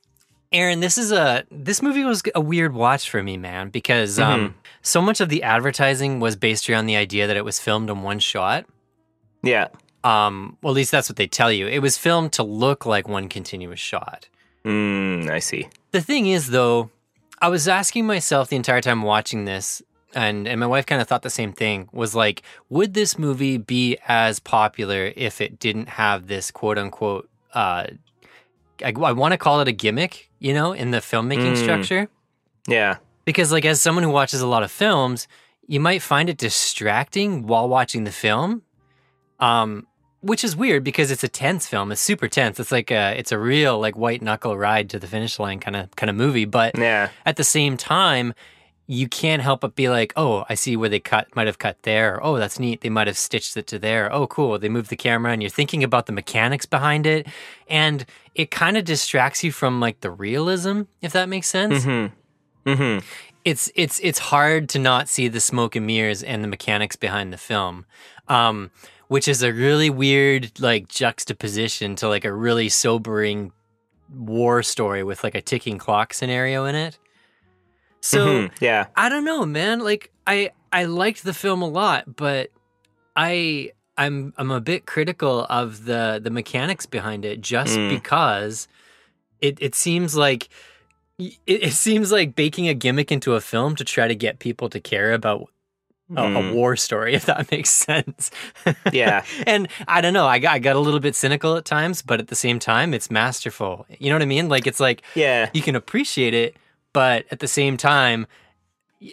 [0.51, 4.55] Aaron, this is a this movie was a weird watch for me, man, because um,
[4.81, 8.01] so much of the advertising was based around the idea that it was filmed in
[8.01, 8.65] one shot.
[9.43, 9.67] Yeah.
[10.03, 11.67] Um, well, at least that's what they tell you.
[11.67, 14.27] It was filmed to look like one continuous shot.
[14.65, 15.67] Mm, I see.
[15.91, 16.89] The thing is, though,
[17.41, 19.81] I was asking myself the entire time watching this,
[20.15, 21.89] and and my wife kind of thought the same thing.
[21.91, 27.29] Was like, would this movie be as popular if it didn't have this quote unquote?
[27.53, 27.87] Uh,
[28.83, 31.57] I, I want to call it a gimmick, you know, in the filmmaking Mm.
[31.57, 32.09] structure.
[32.67, 32.97] Yeah.
[33.25, 35.27] Because, like, as someone who watches a lot of films,
[35.67, 38.61] you might find it distracting while watching the film,
[39.39, 39.85] um,
[40.21, 41.91] which is weird because it's a tense film.
[41.91, 42.59] It's super tense.
[42.59, 45.75] It's like a, it's a real like white knuckle ride to the finish line kind
[45.77, 46.45] of kind of movie.
[46.45, 47.09] But Yeah.
[47.25, 48.33] at the same time,
[48.85, 51.77] you can't help but be like, oh, I see where they cut, might have cut
[51.83, 52.15] there.
[52.15, 52.81] Or, oh, that's neat.
[52.81, 54.11] They might have stitched it to there.
[54.11, 54.57] Oh, cool.
[54.57, 57.27] They moved the camera, and you're thinking about the mechanics behind it,
[57.69, 62.71] and it kind of distracts you from like the realism, if that makes sense Mm-hmm.
[62.71, 63.05] Mm-hmm.
[63.45, 67.31] it's it's it's hard to not see the smoke and mirrors and the mechanics behind
[67.31, 67.85] the film
[68.27, 68.69] um
[69.09, 73.51] which is a really weird like juxtaposition to like a really sobering
[74.15, 76.97] war story with like a ticking clock scenario in it
[78.01, 78.51] so Mhm.
[78.61, 78.85] Yeah.
[78.95, 79.79] I don't know, man.
[79.81, 82.49] Like I I liked the film a lot, but
[83.15, 87.89] I I'm I'm a bit critical of the the mechanics behind it just Mm.
[87.89, 88.69] because
[89.41, 90.47] it it seems like
[91.17, 94.69] it, it seems like baking a gimmick into a film to try to get people
[94.69, 95.49] to care about
[96.15, 96.53] a, a Mm.
[96.53, 98.31] war story, if that makes sense.
[98.91, 99.23] Yeah.
[99.47, 102.19] and I don't know, I got, I got a little bit cynical at times, but
[102.19, 103.85] at the same time, it's masterful.
[103.99, 104.49] You know what I mean?
[104.49, 105.49] Like it's like Yeah.
[105.53, 106.55] you can appreciate it,
[106.93, 108.25] but at the same time,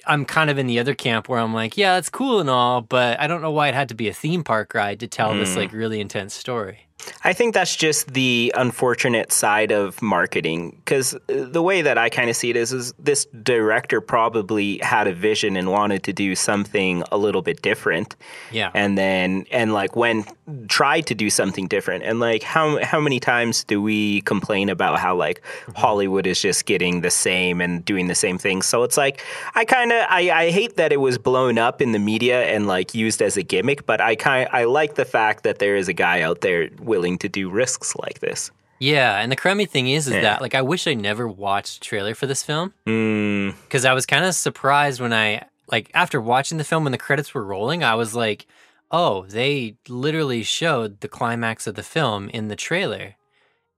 [0.07, 2.81] I'm kind of in the other camp where I'm like, yeah, it's cool and all,
[2.81, 5.33] but I don't know why it had to be a theme park ride to tell
[5.35, 6.87] this like really intense story.
[7.25, 12.09] I think that's just the unfortunate side of marketing because uh, the way that I
[12.09, 16.13] kind of see it is, is this director probably had a vision and wanted to
[16.13, 18.17] do something a little bit different.
[18.51, 18.71] Yeah.
[18.75, 20.25] And then, and like when
[20.69, 22.05] tried to do something different.
[22.05, 25.73] And like, how, how many times do we complain about how like mm-hmm.
[25.73, 28.63] Hollywood is just getting the same and doing the same thing?
[28.63, 29.23] So it's like,
[29.55, 32.67] I kind of, I, I hate that it was blown up in the media and
[32.67, 35.89] like used as a gimmick, but I kind I like the fact that there is
[35.89, 38.51] a guy out there willing to do risks like this.
[38.79, 40.21] Yeah, and the crummy thing is, is Yeah.
[40.23, 43.93] that like I wish I never watched a trailer for this film Mm, because I
[43.95, 47.45] was kind of surprised when I like after watching the film when the credits were
[47.45, 48.47] rolling, I was like,
[48.91, 53.17] oh, they literally showed the climax of the film in the trailer,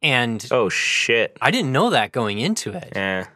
[0.03, 1.37] and oh shit.
[1.41, 2.93] I didn't know that going into it.
[2.95, 3.27] Yeah.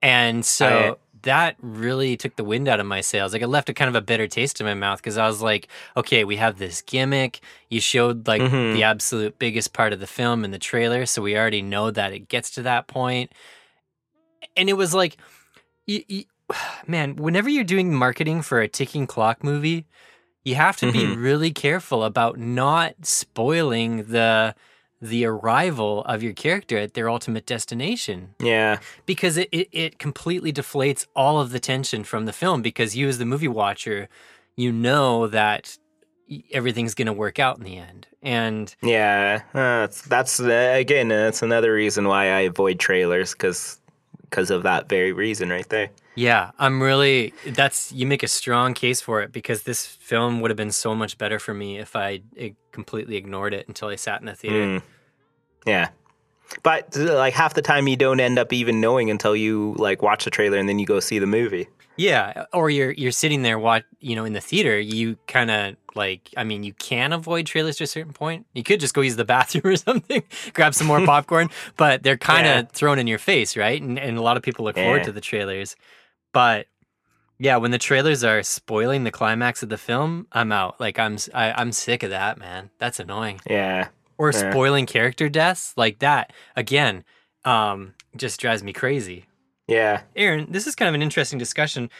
[0.00, 0.98] And so
[1.28, 3.32] that really took the wind out of my sails.
[3.34, 5.42] Like it left a kind of a bitter taste in my mouth because I was
[5.42, 7.40] like, okay, we have this gimmick.
[7.68, 8.72] You showed like Mhm.
[8.72, 12.12] the absolute biggest part of the film in the trailer, so we already know that
[12.12, 13.30] it gets to that point.
[14.56, 15.16] And it was like,
[16.86, 19.84] man, whenever you're doing marketing for a ticking clock movie,
[20.44, 21.22] you have to be Mhm.
[21.22, 24.54] really careful about not spoiling the
[25.00, 28.78] the arrival of your character at their ultimate destination Yeah.
[29.06, 33.06] because it, it, it completely deflates all of the tension from the film because you
[33.08, 34.08] as the movie watcher
[34.56, 35.78] you know that
[36.52, 39.42] everything's going to work out in the end and Yeah.
[39.54, 43.77] Uh, that's, that's uh, again, that's another reason why I avoid trailers because
[44.30, 45.88] because of that very reason right there.
[46.14, 50.50] yeah i'm really that's you make a strong case for it because this film would
[50.50, 53.96] have been so much better for me if i eh, completely ignored it until i
[53.96, 54.82] sat in the theater Mm.
[55.66, 55.88] Yeah.
[56.62, 60.00] But uh, like half the time you don't end up even knowing until you like
[60.02, 61.68] watch the trailer and then you go see the movie.
[61.96, 65.76] Yeah, or you're you're sitting there watch, you know, in the theater, you kind of
[65.98, 68.46] like I mean, you can avoid trailers to a certain point.
[68.54, 70.22] You could just go use the bathroom or something,
[70.54, 72.62] grab some more popcorn, but they're kind of Yeah.
[72.72, 73.80] thrown in your face, right?
[73.82, 75.76] And and a lot of people look forward to the trailers.
[76.32, 76.66] But
[77.38, 80.80] yeah, when the trailers are spoiling the climax of the film, I'm out.
[80.80, 82.70] Like I'm s- I, am sick of that, man.
[82.78, 83.40] That's annoying.
[83.48, 83.88] Yeah.
[84.16, 84.50] Or Yeah.
[84.50, 86.32] spoiling character deaths like that.
[86.56, 87.04] Again,
[87.44, 89.26] um just drives me crazy.
[89.68, 90.00] Yeah.
[90.16, 91.90] Aaron, this is kind of an interesting discussion.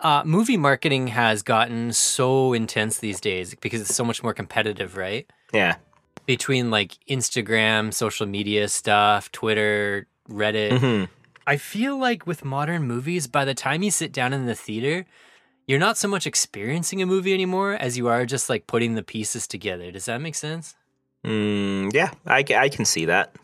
[0.00, 4.96] Uh, movie marketing has gotten so intense these days because it's so much more competitive,
[4.96, 5.30] right?
[5.52, 5.76] Yeah.
[6.26, 10.78] Between like Instagram, social media stuff, Twitter, Reddit.
[10.78, 11.04] hmm
[11.46, 15.04] I feel like with modern movies, by the time you sit down in the theater,
[15.66, 19.02] you're not so much experiencing a movie anymore as you are just like putting the
[19.02, 19.90] pieces together.
[19.90, 20.76] Does that make sense?
[21.24, 22.12] Mm, yeah.
[22.26, 23.34] I, I can see that.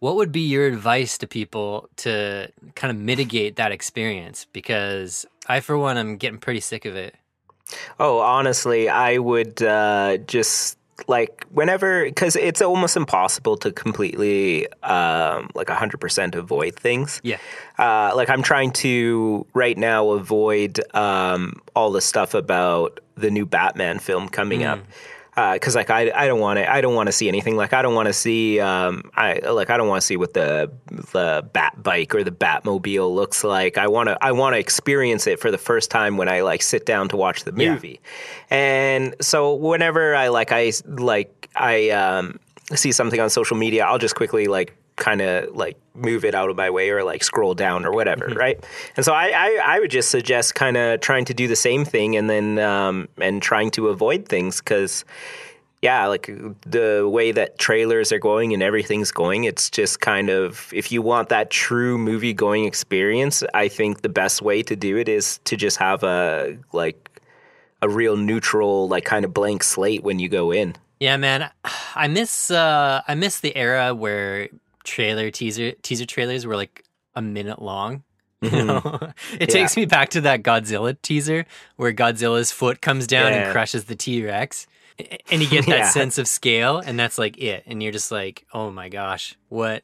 [0.00, 4.46] What would be your advice to people to kind of mitigate that experience?
[4.52, 7.14] Because I, for one, am getting pretty sick of it.
[7.98, 10.76] Oh, honestly, I would uh, just
[11.08, 17.20] like whenever because it's almost impossible to completely um, like 100% avoid things.
[17.22, 17.38] Yeah.
[17.78, 23.46] Uh, like I'm trying to right now avoid um, all the stuff about the new
[23.46, 24.80] Batman film coming up.
[25.34, 27.56] Because like I, I don't want to I don't want to see anything.
[27.56, 30.34] Like I don't want to see um I like I don't want to see what
[30.34, 30.70] the
[31.12, 33.78] the bat bike or the Batmobile looks like.
[33.78, 36.62] I want to I want to experience it for the first time when I like
[36.62, 37.72] sit down to watch the Yeah.
[37.74, 38.00] movie.
[38.50, 42.38] And so whenever I like I like I um
[42.74, 46.50] see something on social media I'll just quickly like kind of like move it out
[46.50, 48.64] of my way or like scroll down or whatever right
[48.96, 51.84] and so I, I i would just suggest kind of trying to do the same
[51.84, 55.04] thing and then um and trying to avoid things because
[55.82, 56.30] yeah like
[56.66, 61.02] the way that trailers are going and everything's going it's just kind of if you
[61.02, 65.38] want that true movie going experience i think the best way to do it is
[65.44, 67.20] to just have a like
[67.82, 71.50] a real neutral like kind of blank slate when you go in Yeah, man.
[71.94, 74.50] I miss uh I miss the era where
[74.90, 78.02] trailer teaser teaser trailers were like a minute long.
[78.42, 79.12] You know?
[79.38, 81.44] it takes me back to that Godzilla teaser
[81.76, 84.66] where Godzilla's foot comes down and crushes the T-Rex.
[85.30, 85.88] And you get that Yeah.
[85.90, 87.64] sense of scale and that's like it.
[87.66, 89.82] And you're just like, "Oh my gosh, what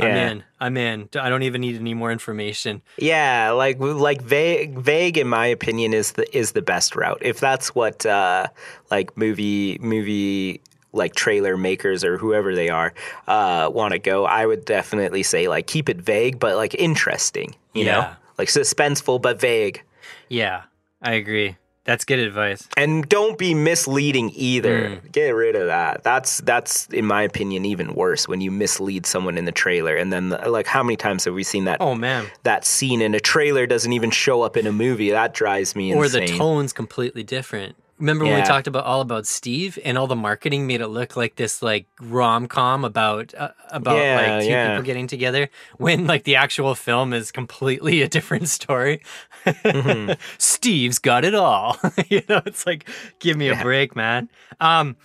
[0.00, 0.44] I'm in.
[0.58, 1.08] I'm in.
[1.14, 5.94] I don't even need any more information." Yeah, like like vague, vague in my opinion
[5.94, 7.18] is the is the best route.
[7.20, 8.48] If that's what uh,
[8.90, 10.60] like movie movie
[10.92, 12.92] like trailer makers or whoever they are
[13.26, 17.54] uh, want to go, I would definitely say like keep it vague but like interesting.
[17.74, 19.82] You know, like suspenseful but vague,
[20.28, 20.62] Yeah,
[21.00, 21.56] I agree.
[21.84, 22.68] That's good advice.
[22.76, 24.90] and don't be misleading either.
[24.90, 25.10] Mm.
[25.10, 26.04] Get rid of that.
[26.04, 30.12] That's that's in my opinion even worse when you mislead someone in the trailer, and
[30.12, 31.78] then like how many times have we seen that?
[31.80, 32.26] Oh man.
[32.44, 35.10] that scene in a trailer doesn't even show up in a movie.
[35.10, 36.22] That drives me or insane.
[36.22, 37.74] Or the tone's completely different.
[38.02, 41.14] Remember when we talked about all about Steve and all the marketing made it look
[41.14, 44.70] like this like rom com about uh, about Yeah, like two yeah.
[44.70, 49.02] people getting together when like the actual film is completely a different story.
[49.46, 50.14] Mm-hmm.
[50.38, 51.78] Steve's got it all.
[52.08, 52.88] you know, it's like
[53.20, 54.28] give me a break, man.
[54.58, 54.96] Um,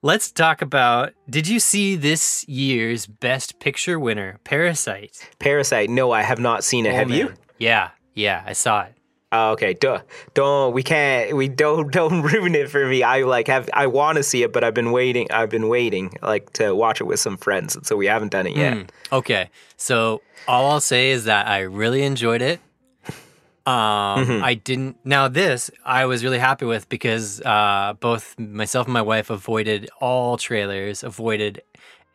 [0.00, 1.12] let's talk about.
[1.28, 5.28] Did you see this year's Best Picture winner, Parasite?
[5.40, 5.90] Parasite.
[5.90, 6.94] No, I have not seen it.
[6.94, 7.34] Oh, have you?
[7.58, 8.94] Yeah, yeah, I saw it.
[9.32, 9.74] Oh, okay.
[9.74, 10.00] Duh.
[10.34, 10.74] Don't.
[10.74, 11.36] We can't.
[11.36, 11.92] We don't.
[11.92, 13.02] Don't ruin it for me.
[13.02, 13.70] I like have.
[13.72, 15.30] I want to see it, but I've been waiting.
[15.30, 18.46] I've been waiting like to watch it with some friends, and so we haven't done
[18.46, 18.74] it yet.
[18.74, 19.50] Mm, okay.
[19.76, 22.60] So all I'll say is that I really enjoyed it.
[23.66, 23.74] Um,
[24.24, 24.42] Mm-hmm.
[24.44, 24.96] I didn't.
[25.04, 29.88] Now this I was really happy with because uh, both myself and my wife avoided
[30.00, 31.62] all trailers, avoided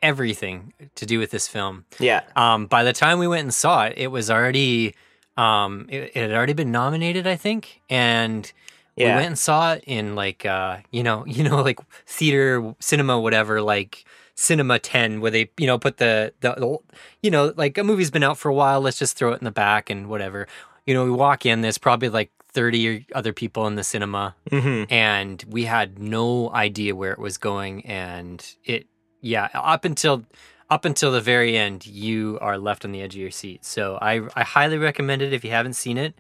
[0.02, 1.86] everything to do with this film.
[2.00, 2.24] Yeah.
[2.36, 4.96] Um, by the time we went and saw it, it was already
[5.38, 8.52] um, it, it had already been nominated, I think, and
[8.98, 13.20] we went and saw it in like uh, you know, you know, like theater, cinema,
[13.20, 14.06] whatever, like
[14.38, 16.78] cinema 10 where they you know put the, the the
[17.24, 19.46] you know like a movie's been out for a while let's just throw it in
[19.46, 20.46] the back and whatever
[20.86, 24.92] you know we walk in there's probably like 30 other people in the cinema Mm-hmm.
[24.94, 28.88] and we had no idea where it was going and it
[29.22, 30.26] yeah up until
[30.70, 33.64] up until the very end you are left on the edge of your seat.
[33.66, 36.14] So i i highly recommend it if you haven't seen it.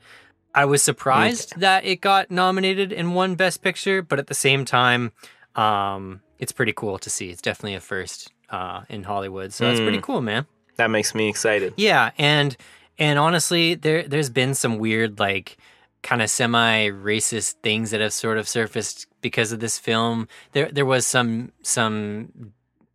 [0.53, 4.63] I was surprised that it got nominated and won best picture but at the same
[4.65, 5.11] time
[5.55, 7.29] um it's pretty cool to see.
[7.29, 9.53] It's definitely a first uh in hollywood.
[9.53, 10.45] So that's pretty cool man.
[10.77, 11.73] That makes me excited.
[11.77, 12.55] yeah, and
[12.97, 15.57] and honestly, there there's been some weird like
[16.03, 20.27] kind of semi-racist things that have sort of surfaced because of this film.
[20.51, 22.53] There there was some some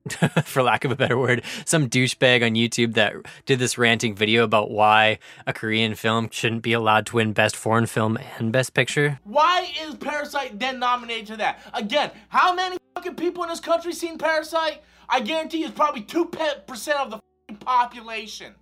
[0.45, 3.15] for lack of a better word, some douchebag on YouTube that
[3.47, 7.57] did this ranting video about why a Korean film shouldn't be allowed to win best
[7.57, 9.21] foreign film and best picture.
[9.25, 11.61] Why is Parasite then nominated to that?
[11.75, 14.83] Again, how many fucking people in this country seen Parasite?
[15.09, 18.55] I guarantee it's probably 2% of the population.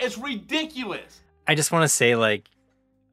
[0.00, 1.20] It's ridiculous.
[1.46, 2.48] I just want to say like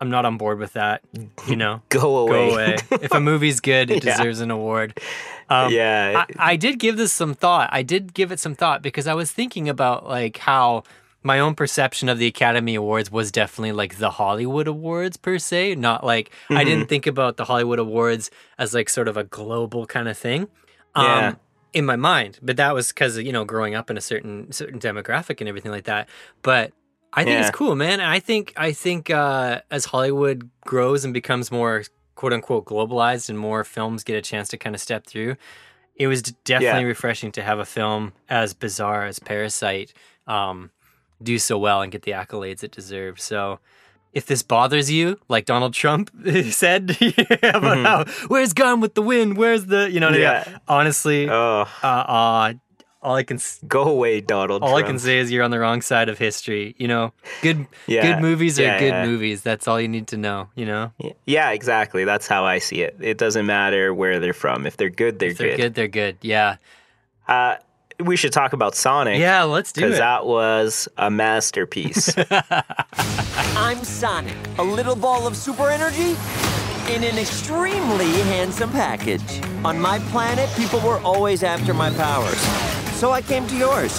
[0.01, 1.01] I'm not on board with that,
[1.47, 1.81] you know.
[1.89, 2.49] Go away.
[2.49, 2.75] Go away.
[3.01, 4.17] if a movie's good, it Yeah.
[4.17, 4.97] deserves an award.
[5.49, 6.25] Um, yeah.
[6.37, 7.69] I, I did give this some thought.
[7.73, 10.83] I did give it some thought because I was thinking about like how
[11.21, 15.75] my own perception of the Academy Awards was definitely like the Hollywood Awards per se,
[15.75, 19.85] not like I didn't think about the Hollywood Awards as like sort of a global
[19.85, 20.47] kind of thing.
[20.95, 21.33] Um, Yeah.
[21.73, 24.79] in my mind, but that was because you know growing up in a certain certain
[24.79, 26.07] demographic and everything like that.
[26.41, 26.71] But
[27.13, 27.47] I think Yeah.
[27.47, 27.99] it's cool, man.
[27.99, 31.83] And I think I think uh, as Hollywood grows and becomes more
[32.15, 35.35] quote unquote globalized and more films get a chance to kind of step through,
[35.95, 36.87] it was definitely Yeah.
[36.87, 39.93] refreshing to have a film as bizarre as Parasite
[40.27, 40.69] um,
[41.23, 43.23] do so well and get the accolades it deserves.
[43.23, 43.59] So.
[44.11, 46.09] If this bothers you, like Donald Trump
[46.49, 46.97] said
[47.43, 49.37] about how, where's Gone with the Wind?
[49.37, 50.25] Where's the, you know, what I mean?
[50.27, 50.49] Mm-hmm.
[50.51, 50.57] Yeah.
[50.67, 51.67] honestly, oh.
[51.83, 52.53] uh, uh,
[53.01, 54.61] all I can Go away, Donald.
[54.61, 56.75] all I can say is you're on the wrong side of history.
[56.77, 58.01] You know, good Yeah.
[58.13, 59.05] good movies are Yeah, good yeah.
[59.05, 59.41] movies.
[59.41, 60.49] That's all you need to know.
[60.55, 60.91] You know,
[61.25, 62.03] Yeah, exactly.
[62.03, 62.97] That's how I see it.
[62.99, 64.65] It doesn't matter where they're from.
[64.65, 65.57] If they're good, they're, if they're good.
[65.57, 66.17] good, they're good.
[66.21, 66.57] Yeah,
[67.27, 67.55] Uh,
[68.01, 69.19] we should talk about Sonic.
[69.19, 69.43] yeah.
[69.43, 69.83] Let's do it.
[69.85, 72.13] Because that was a masterpiece.
[73.55, 76.15] I'm Sonic, a little ball of super energy
[76.93, 79.41] in an extremely handsome package.
[79.63, 82.41] On my planet, people were always after my powers,
[82.99, 83.97] so I came to yours.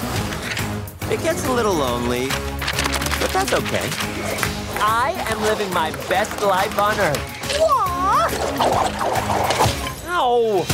[1.11, 3.89] It gets a little lonely, but that's okay.
[4.79, 7.19] I am living my best life on Earth.
[10.07, 10.67] Ow!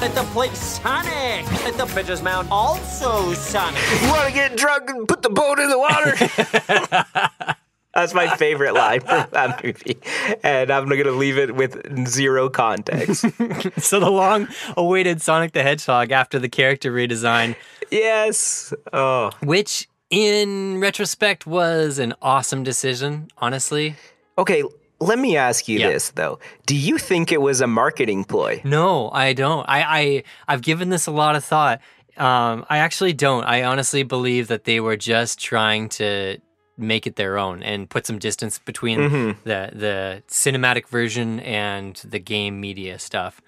[0.00, 1.44] Let the plate Sonic!
[1.62, 3.82] Let the pitcher's mound also Sonic!
[4.00, 7.54] You Want to get drunk and put the boat in the water?
[7.94, 9.98] That's my favorite line from that movie.
[10.44, 13.22] And I'm going to leave it with zero context.
[13.78, 17.56] so the long-awaited Sonic the Hedgehog after the character redesign,
[17.90, 18.72] yes.
[18.92, 19.30] Oh.
[19.42, 23.28] which in retrospect was an awesome decision.
[23.38, 23.96] Honestly,
[24.38, 24.62] Okay,
[25.00, 25.88] let me ask you Yeah.
[25.90, 26.38] this, though.
[26.66, 28.60] Do you think it was a marketing ploy?
[28.64, 29.68] No, I don't.
[29.68, 31.80] I, I I've given this a lot of thought.
[32.16, 33.44] Um, I actually don't.
[33.44, 36.38] I honestly believe that they were just trying to
[36.80, 42.18] make it their own and put some distance between the the cinematic version and the
[42.18, 43.40] game media stuff.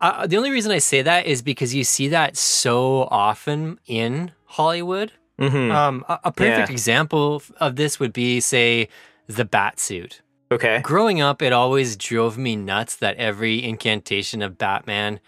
[0.00, 4.30] Uh, the only reason I say that is because you see that so often in
[4.44, 5.12] Hollywood.
[5.40, 6.72] Um, a, a perfect Yeah.
[6.72, 8.88] example of this would be, say,
[9.28, 10.20] the bat suit.
[10.50, 10.80] Okay.
[10.82, 15.20] Growing up, it always drove me nuts that every incantation of Batman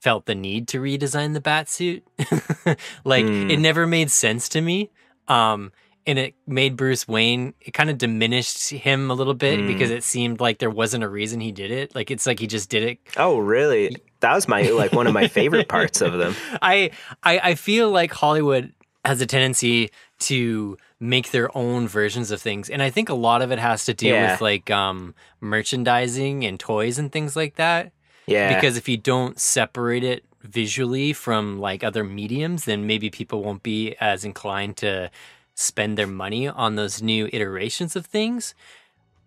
[0.00, 2.02] felt the need to redesign the bat suit.
[3.04, 4.90] like it never made sense to me.
[5.28, 5.72] Um
[6.06, 10.02] and it made Bruce Wayne it kind of diminished him a little bit because it
[10.02, 11.94] seemed like there wasn't a reason he did it.
[11.94, 13.96] Like it's like he just did it Oh, really?
[14.20, 16.34] That was my like one of my favorite parts of them.
[16.62, 16.90] I,
[17.22, 18.72] I I feel like Hollywood
[19.04, 19.90] has a tendency
[20.20, 23.84] to make their own versions of things, and I think a lot of it has
[23.86, 24.30] to do Yeah.
[24.32, 27.92] with like um, merchandising and toys and things like that.
[28.26, 28.54] Yeah.
[28.54, 33.62] Because if you don't separate it visually from like other mediums, then maybe people won't
[33.62, 35.10] be as inclined to
[35.54, 38.54] spend their money on those new iterations of things.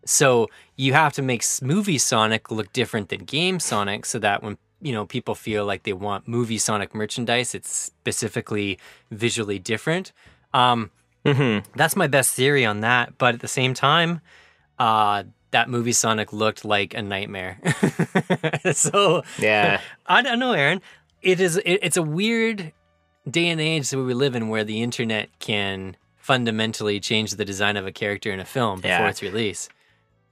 [0.06, 4.58] So you have to make movie Sonic look different than game Sonic so that when
[4.82, 8.78] you know people feel like they want movie Sonic merchandise, it's specifically
[9.10, 10.12] visually different.
[10.54, 10.92] Um,
[11.26, 11.72] Mm-hmm.
[11.76, 13.18] That's my best theory on that.
[13.18, 14.22] But at the same time,
[14.78, 17.60] uh, that movie Sonic looked like a nightmare.
[18.74, 19.82] so yeah.
[20.06, 20.82] I don't know, Aaron.
[21.22, 21.58] It is.
[21.58, 22.72] It, it's a weird
[23.30, 27.78] day and age that we live in, where the internet can fundamentally change the design
[27.78, 29.10] of a character in a film before Yeah.
[29.10, 29.70] its release.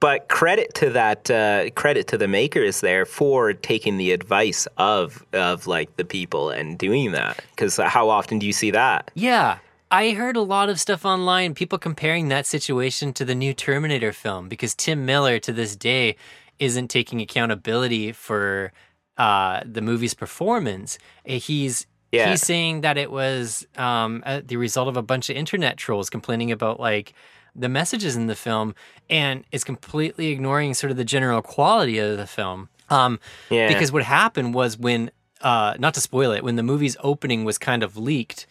[0.00, 5.24] But credit to that uh, credit to the makers there for taking the advice of
[5.32, 7.42] of like the people and doing that.
[7.50, 9.10] Because how often do you see that?
[9.14, 9.58] Yeah.
[9.90, 14.12] I heard a lot of stuff online, people comparing that situation to the new Terminator
[14.12, 16.16] film because Tim Miller to this day
[16.58, 18.72] isn't taking accountability for
[19.16, 20.98] uh, the movie's performance.
[21.24, 22.30] He's Yeah.
[22.30, 26.08] he's saying that it was um, uh, the result of a bunch of internet trolls
[26.10, 27.12] complaining about like
[27.56, 28.74] the messages in the film
[29.08, 32.68] and is completely ignoring sort of the general quality of the film.
[32.90, 33.18] Um,
[33.50, 33.68] Yeah.
[33.68, 35.10] because what happened was when,
[35.40, 38.46] uh, not to spoil it, when the movie's opening was kind of leaked,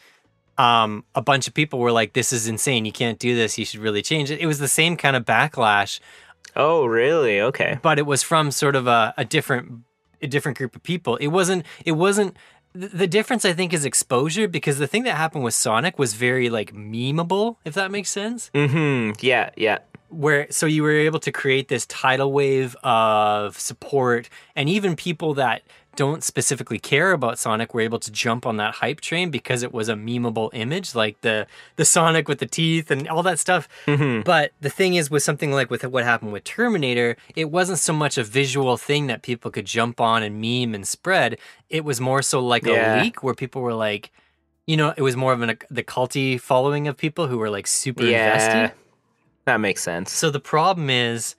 [0.57, 2.85] um, a bunch of people were like, "This is insane!
[2.85, 3.57] You can't do this.
[3.57, 5.99] You should really change it." It was the same kind of backlash,
[6.55, 7.41] Oh, really?
[7.41, 7.79] Okay.
[7.81, 9.81] but it was from sort of a, a different,
[10.21, 11.15] a different group of people.
[11.17, 11.65] It wasn't.
[11.85, 12.37] It wasn't.
[12.75, 16.49] The difference, I think, is exposure because the thing that happened with Sonic was very
[16.49, 19.19] like memeable, if that makes sense Mm-hmm.
[19.21, 19.51] Yeah.
[19.55, 19.79] Yeah.
[20.09, 25.33] where so you were able to create this tidal wave of support and even people
[25.35, 25.61] that
[25.95, 29.71] don't specifically care about Sonic were able to jump on that hype train because it
[29.73, 33.67] was a memeable image like the the Sonic with the teeth and all that stuff.
[33.85, 34.21] Mm-hmm.
[34.21, 37.93] But the thing is with something like with what happened with Terminator, it wasn't so
[37.93, 41.37] much a visual thing that people could jump on and meme and spread.
[41.69, 42.99] It was more so like Yeah.
[42.99, 44.11] a leak where people were like
[44.65, 47.67] you know, it was more of an the culty following of people who were like
[47.67, 48.25] super Yeah.
[48.33, 48.77] invested.
[49.45, 50.09] That makes sense.
[50.11, 51.35] So the problem is,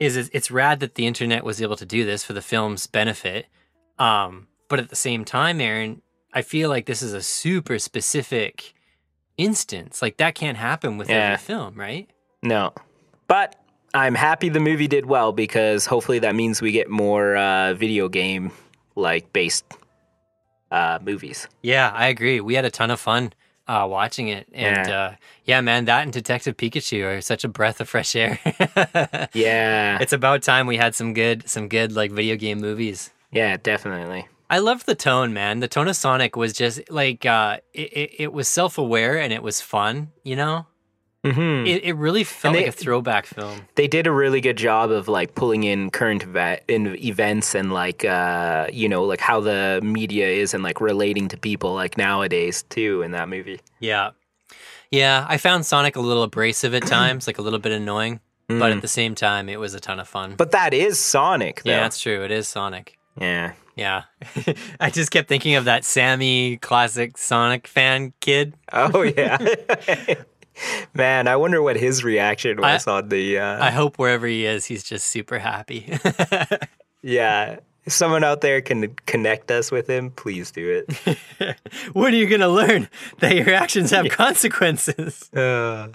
[0.00, 3.46] is it's rad that the internet was able to do this for the film's benefit.
[3.98, 8.74] Um, but at the same time, Aaron, I feel like this is a super specific
[9.36, 10.02] instance.
[10.02, 11.32] Like that can't happen with Yeah.
[11.32, 12.08] every film, right?
[12.42, 12.72] No.
[13.28, 13.56] But
[13.94, 18.08] I'm happy the movie did well because hopefully that means we get more uh, video
[18.08, 18.50] game
[18.94, 19.64] like based
[20.70, 21.48] uh, movies.
[21.62, 22.40] Yeah, I agree.
[22.40, 23.32] We had a ton of fun
[23.68, 25.00] uh, watching it, and Yeah.
[25.00, 28.38] uh, yeah, man, that and Detective Pikachu are such a breath of fresh air.
[29.32, 29.98] Yeah.
[30.00, 33.10] it's about time we had some good, some good like video game movies.
[33.36, 34.26] Yeah, definitely.
[34.48, 35.60] I loved the tone, man.
[35.60, 39.32] The tone of Sonic was just like uh, it, it, it was self aware and
[39.32, 40.12] it was fun.
[40.22, 40.66] You know,
[41.24, 43.62] hmm it, it really felt And like a throwback film.
[43.74, 47.72] they did a really good job of like pulling in current eva- in events and
[47.72, 51.98] like uh you know like how the media is and like relating to people like
[51.98, 54.10] nowadays too in that movie Yeah,
[54.92, 55.26] yeah.
[55.28, 58.80] I found Sonic a little abrasive at times, like a little bit annoying, but at
[58.80, 60.34] the same time, it was a ton of fun.
[60.36, 61.70] but that is sonic though.
[61.72, 62.22] yeah, that's true.
[62.24, 62.96] It is Sonic.
[63.20, 63.52] Yeah.
[63.76, 64.04] Yeah,
[64.80, 68.54] I just kept thinking of that Sammy classic Sonic fan kid.
[68.72, 69.36] oh yeah.
[70.94, 74.46] Man i wonder what his reaction I- was on the uh I hope wherever he
[74.46, 75.92] is, he's just super happy.
[77.02, 77.58] yeah.
[77.84, 81.58] If someone out there can connect us with him please do it.
[81.92, 82.88] When are you gonna learn?
[83.18, 85.30] That your actions have consequences?
[85.34, 85.88] Uh,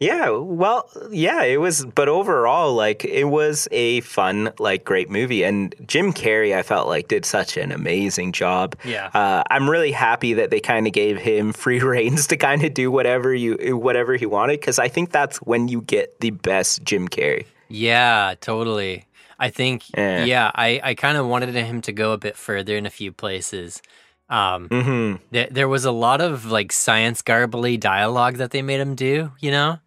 [0.00, 5.42] yeah, well, yeah, it was, but overall, like, it was a fun, like, great movie.
[5.42, 8.76] And Jim Carrey, I felt like, did such an amazing job.
[8.84, 9.06] Yeah.
[9.12, 12.74] Uh, I'm really happy that they kind of gave him free reigns to kind of
[12.74, 16.84] do whatever you, whatever he wanted, because I think that's when you get the best
[16.84, 17.46] Jim Carrey.
[17.68, 19.04] Yeah, totally.
[19.40, 20.24] I think, Yeah.
[20.24, 23.12] yeah, I, I kind of wanted him to go a bit further in a few
[23.12, 23.82] places.
[24.30, 28.78] Um, hmm there, there was a lot of like science garbly dialogue that they made
[28.78, 29.78] him do, you know,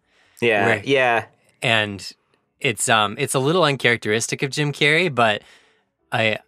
[0.42, 0.84] Yeah, Right.
[0.84, 1.26] yeah,
[1.62, 2.12] and
[2.60, 5.42] it's um it's a little uncharacteristic of Jim Carrey, but
[6.10, 6.38] I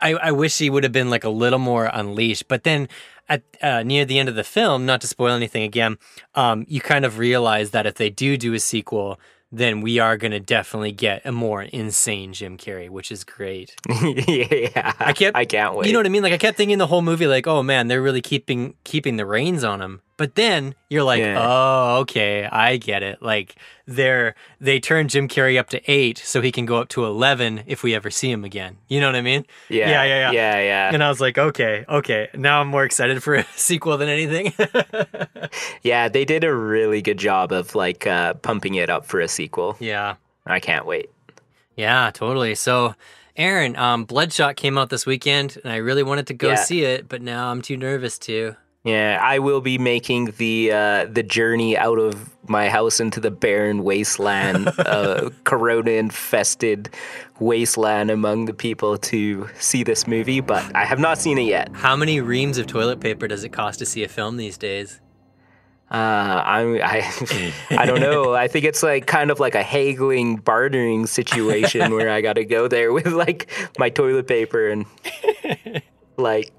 [0.00, 2.48] I, I wish he would have been like a little more unleashed.
[2.48, 2.88] But then
[3.28, 5.96] at uh, near the end of the film, not to spoil anything again,
[6.34, 9.20] um, you kind of realize that if they do do a sequel,
[9.52, 13.76] then we are going to definitely get a more insane Jim Carrey, which is great.
[14.26, 14.92] yeah.
[14.98, 15.86] I kept, I can't wait.
[15.86, 16.22] You know what I mean?
[16.22, 19.26] Like I kept thinking the whole movie, like, oh man, they're really keeping keeping the
[19.26, 20.00] reins on him.
[20.22, 21.36] But then you're like, Yeah.
[21.44, 23.20] oh, okay, I get it.
[23.20, 23.56] Like
[23.88, 27.64] they're they turn Jim Carrey up to eight, so he can go up to eleven
[27.66, 28.76] if we ever see him again.
[28.86, 29.44] You know what I mean?
[29.68, 30.30] yeah, yeah, yeah, yeah.
[30.30, 30.90] yeah, yeah.
[30.94, 32.28] And I was like, okay, okay.
[32.34, 34.52] Now I'm more excited for a sequel than anything.
[35.82, 39.26] Yeah, they did a really good job of like uh, pumping it up for a
[39.28, 39.76] sequel.
[39.80, 40.14] yeah.
[40.46, 41.10] I can't wait.
[41.76, 42.54] Yeah, totally.
[42.56, 42.94] So,
[43.36, 46.54] Aaron, um, Bloodshot came out this weekend, and I really wanted to go Yeah.
[46.56, 48.56] see it, but now I'm too nervous to.
[48.84, 53.30] Yeah, I will be making the uh, the journey out of my house into the
[53.30, 56.90] barren wasteland, uh, corona infested
[57.38, 61.70] wasteland among the people to see this movie, but I have not seen it yet.
[61.74, 65.00] How many reams of toilet paper does it cost to see a film these days?
[65.88, 68.34] Uh, I'm, I I don't know.
[68.44, 72.44] I think it's like kind of like a haggling, bartering situation where I got to
[72.44, 74.86] go there with like my toilet paper and
[76.16, 76.52] like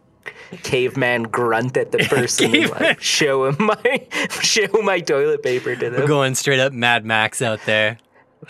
[0.58, 4.08] caveman grunt at the person and like show him my
[4.42, 6.02] show my toilet paper to them.
[6.02, 7.98] We're going straight up Mad Max out there.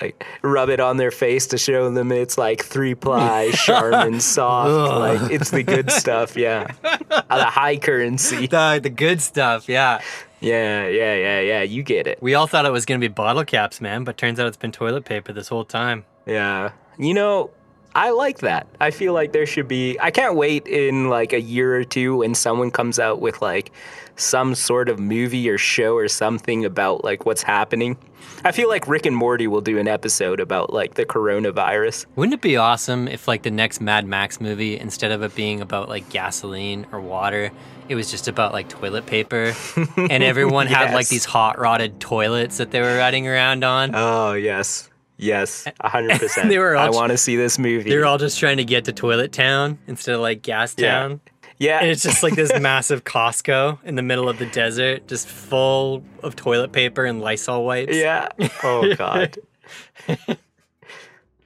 [0.01, 4.91] Like rub it on their face to show them it's like three ply, Charmin soft.
[5.21, 6.35] like it's the good stuff.
[6.35, 8.47] Yeah, Uh, the high currency.
[8.47, 10.01] The, the good stuff, yeah.
[10.41, 11.61] Yeah, yeah, yeah, yeah.
[11.61, 12.17] You get it.
[12.23, 14.57] We all thought it was going to be bottle caps, man, but turns out it's
[14.57, 16.05] been toilet paper this whole time.
[16.25, 16.71] Yeah.
[16.97, 17.51] You know,
[17.95, 18.67] I like that.
[18.79, 22.17] I feel like there should be I can't wait in like a year or two
[22.17, 23.71] when someone comes out with like
[24.15, 27.97] some sort of movie or show or something about like what's happening.
[28.45, 32.05] I feel like Rick and Morty will do an episode about like the coronavirus.
[32.15, 35.61] Wouldn't it be awesome if, like, the next Mad Max movie, instead of it being
[35.61, 37.51] about, like, gasoline or water,
[37.87, 39.53] it was just about, like, toilet paper?
[39.97, 43.95] and everyone had, like, these hot rodded toilets that they were riding around on?
[43.95, 44.89] Oh, yes.
[45.17, 46.47] Yes, 100%.
[46.49, 47.89] They were all I want to see this movie.
[47.89, 51.21] They were all just trying to get to Toilet Town instead of, like, Gas Town.
[51.59, 51.79] yeah.
[51.79, 56.03] And it's just like this massive Costco in the middle of the desert, just full
[56.23, 57.95] of toilet paper and Lysol wipes.
[57.95, 58.27] yeah.
[58.63, 59.37] Oh god.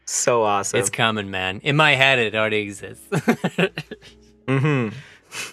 [0.05, 0.80] so awesome.
[0.80, 1.59] It's coming, man.
[1.63, 3.05] In my head, it already exists.
[4.47, 4.93] mhm.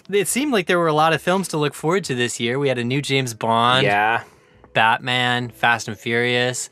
[0.09, 2.57] it seemed like there were a lot of films to look forward to this year.
[2.57, 4.23] We had a new James Bond, Yeah.
[4.73, 6.69] Batman, Fast and Furious,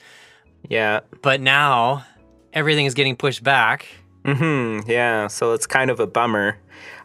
[0.70, 1.02] Yeah.
[1.22, 2.06] but now
[2.54, 3.88] everything is getting pushed back.
[4.26, 4.80] Hmm.
[4.88, 5.28] Yeah.
[5.28, 6.58] So it's kind of a bummer.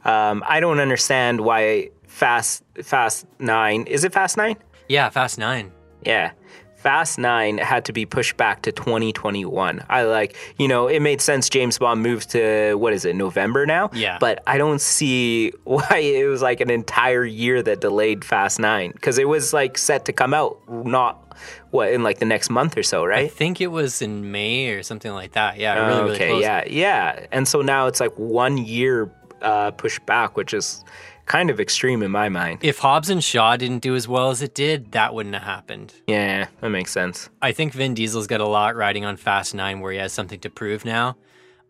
[0.05, 4.57] Um, I don't understand why Fast Fast Nine is it Fast Nine?
[4.89, 5.73] Yeah, Fast Nine.
[6.05, 6.33] Yeah.
[6.79, 9.85] Fast Nine had to be pushed back to 2021.
[9.89, 11.49] I like, you know, it made sense.
[11.49, 13.91] James Bond moved to what is it, November now?
[13.93, 14.19] Yeah.
[14.21, 18.93] But I don't see why it was like an entire year that delayed Fast Nine
[18.93, 21.25] because it was like set to come out not
[21.71, 23.25] what in like the next month or so, right?
[23.25, 25.59] I think it was in May or something like that.
[25.59, 26.43] Yeah, really, really okay, close.
[26.43, 27.27] yeah, yeah.
[27.33, 29.11] And so now it's like one year
[29.43, 30.85] uh, pushed back, which is
[31.29, 32.59] kind of extreme in my mind.
[32.63, 35.95] If Hobbs and Shaw didn't do as well as it did, that wouldn't have happened.
[36.07, 37.29] Yeah, that makes sense.
[37.41, 40.41] I think Vin Diesel's got a lot riding on Fast Nine where he has something
[40.41, 41.17] to prove now.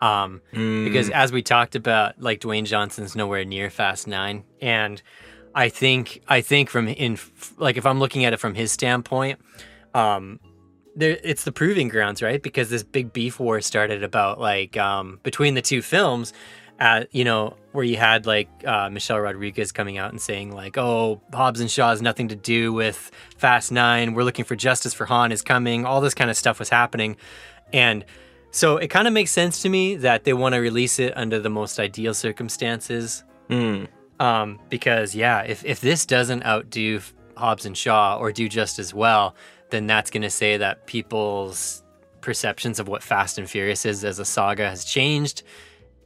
[0.00, 5.02] Um, Because as we talked about, like Dwayne Johnson's nowhere near Fast Nine, and
[5.54, 7.18] I think I think from in
[7.56, 9.40] like if I'm looking at it from his standpoint,
[9.94, 10.38] um,
[10.94, 12.40] there it's the proving grounds, right?
[12.40, 16.32] Because this big beef war started about like um, between the two films,
[16.78, 20.78] at you know where you had like uh, Michelle Rodriguez coming out and saying like,
[20.78, 24.14] "Oh, Hobbs and Shaw has nothing to do with Fast Nine.
[24.14, 27.16] We're looking for justice for Han is coming." All this kind of stuff was happening,
[27.72, 28.04] and
[28.50, 31.38] so it kind of makes sense to me that they want to release it under
[31.38, 33.24] the most ideal circumstances.
[34.20, 37.00] Um, because yeah, if if this doesn't outdo
[37.36, 39.34] Hobbs and Shaw or do just as well,
[39.70, 41.82] then that's going to say that people's
[42.20, 45.42] perceptions of what Fast and Furious is as a saga has changed,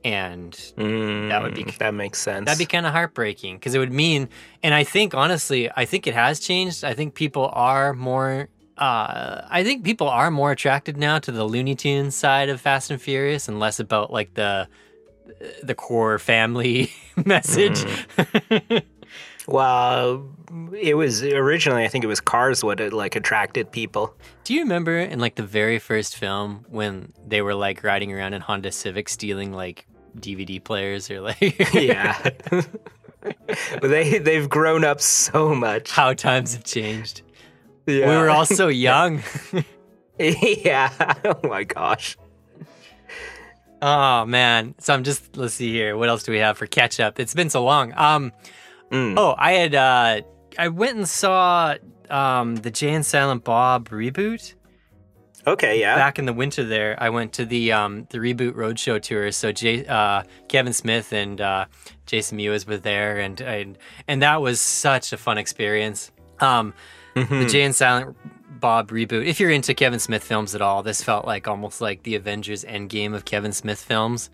[0.05, 2.47] and that would be mm, That makes sense.
[2.47, 4.29] That'd be kind of heartbreaking because it would mean,
[4.63, 6.85] and I think honestly, I think it has changed.
[6.85, 8.49] I think people are more,
[8.79, 12.91] uh, I think people are more attracted now to the Looney Tunes side of Fast
[12.91, 14.69] and Furious and less about like the
[15.63, 16.93] the core family
[17.25, 17.85] message.
[18.17, 18.79] Mm-hmm.
[19.47, 20.29] well,
[20.79, 21.85] it was originally.
[21.85, 24.15] I think it was Cars what it like attracted people.
[24.45, 28.35] Do you remember in like the very first film when they were like riding around
[28.35, 29.87] in Honda Civic stealing like
[30.19, 32.31] DVD players or like Yeah.
[33.83, 35.91] they they've grown up so much.
[35.91, 37.23] how times have changed?
[37.87, 38.09] Yeah.
[38.09, 39.23] We were all so young.
[40.19, 41.15] yeah.
[41.25, 42.17] Oh my gosh.
[43.81, 44.75] Oh man.
[44.79, 45.97] So I'm just let's see here.
[45.97, 47.19] What else do we have for catch up?
[47.19, 47.93] It's been so long.
[47.97, 48.33] Um
[48.95, 50.21] Oh, I had uh
[50.59, 51.77] I went and saw
[52.11, 54.55] um the Jay and Silent Bob reboot
[55.47, 55.81] Okay.
[55.81, 55.97] Yeah.
[55.97, 56.97] back in the winter there.
[56.99, 59.33] I went to the um the reboot roadshow tour.
[59.33, 61.65] So Jay uh Kevin Smith and uh
[62.07, 66.11] Jason Mewes were there and and and that was such a fun experience.
[66.41, 66.75] Um
[67.15, 68.17] the Jay and Silent
[68.61, 69.27] Bob reboot.
[69.27, 72.65] If you're into Kevin Smith films at all, this felt like almost like the Avengers
[72.65, 74.31] Endgame of Kevin Smith films,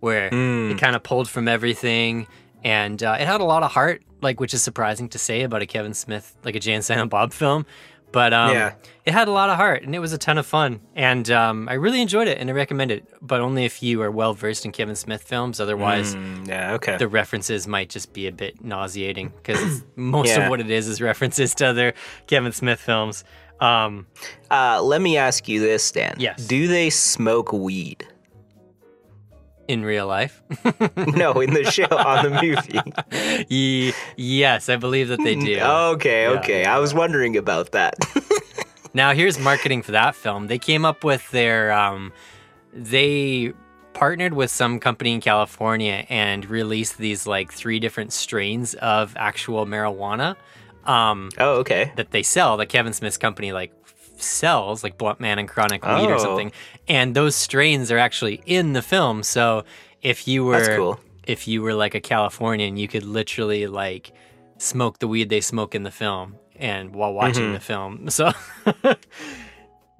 [0.00, 0.28] where
[0.72, 2.26] it kind of pulled from everything,
[2.64, 5.62] and uh, it had a lot of heart, like which is surprising to say about
[5.62, 7.64] a Kevin Smith, like a Jay and Silent Bob film.
[8.10, 8.72] But um, Yeah.
[9.04, 11.68] it had a lot of heart, and it was a ton of fun, and um,
[11.68, 13.06] I really enjoyed it, and I recommend it.
[13.20, 15.60] But only if you are well versed in Kevin Smith films.
[15.60, 16.72] Otherwise, Mm, yeah.
[16.74, 16.96] Okay.
[16.96, 20.44] the references might just be a bit nauseating because most Yeah.
[20.44, 21.92] of what it is is references to other
[22.26, 23.24] Kevin Smith films.
[23.60, 24.06] Um,
[24.50, 26.14] Uh, let me ask you this, Dan.
[26.18, 26.46] Yes.
[26.46, 28.06] Do they smoke weed?
[29.68, 30.42] In real life,
[30.96, 33.44] no, in the show on the movie.
[33.54, 35.60] Ye- yes, I believe that they do.
[35.60, 36.26] Okay.
[36.26, 36.64] Okay.
[36.64, 37.94] I was wondering about that.
[38.94, 40.46] Now, here's marketing for that film.
[40.46, 42.10] They came up with their, um,
[42.72, 43.52] they
[43.92, 49.66] partnered with some company in California and released these like three different strains of actual
[49.66, 50.36] marijuana.
[50.84, 51.56] Um, oh.
[51.56, 51.92] Okay.
[51.96, 53.72] that they sell that Kevin Smith's company like
[54.22, 56.18] sells like Blunt Man and Chronic Weed or Oh.
[56.18, 56.52] something
[56.88, 59.64] and those strains are actually in the film so
[60.02, 61.00] if you were cool.
[61.26, 64.12] if you were like a Californian you could literally like
[64.58, 67.52] smoke the weed they smoke in the film and while watching Mm-hmm.
[67.54, 68.32] the film so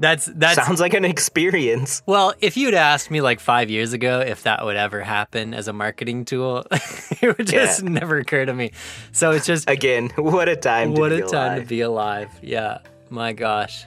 [0.00, 2.02] that's that's Sounds like an experience.
[2.06, 5.66] well, if you'd asked me like five years ago if that would ever happen as
[5.66, 6.64] a marketing tool,
[7.20, 7.88] it would just Yeah.
[7.88, 8.70] never occur to me.
[9.10, 11.62] So it's just Again, what a time to what a time alive.
[11.62, 12.30] to be alive.
[12.42, 12.78] Yeah.
[13.10, 13.84] My gosh.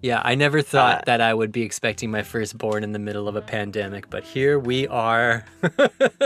[0.00, 3.26] Yeah, I never thought Uh, that I would be expecting my firstborn in the middle
[3.28, 5.44] of a pandemic, but here we are.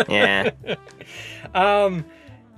[0.09, 0.51] Yeah.
[1.55, 2.05] um,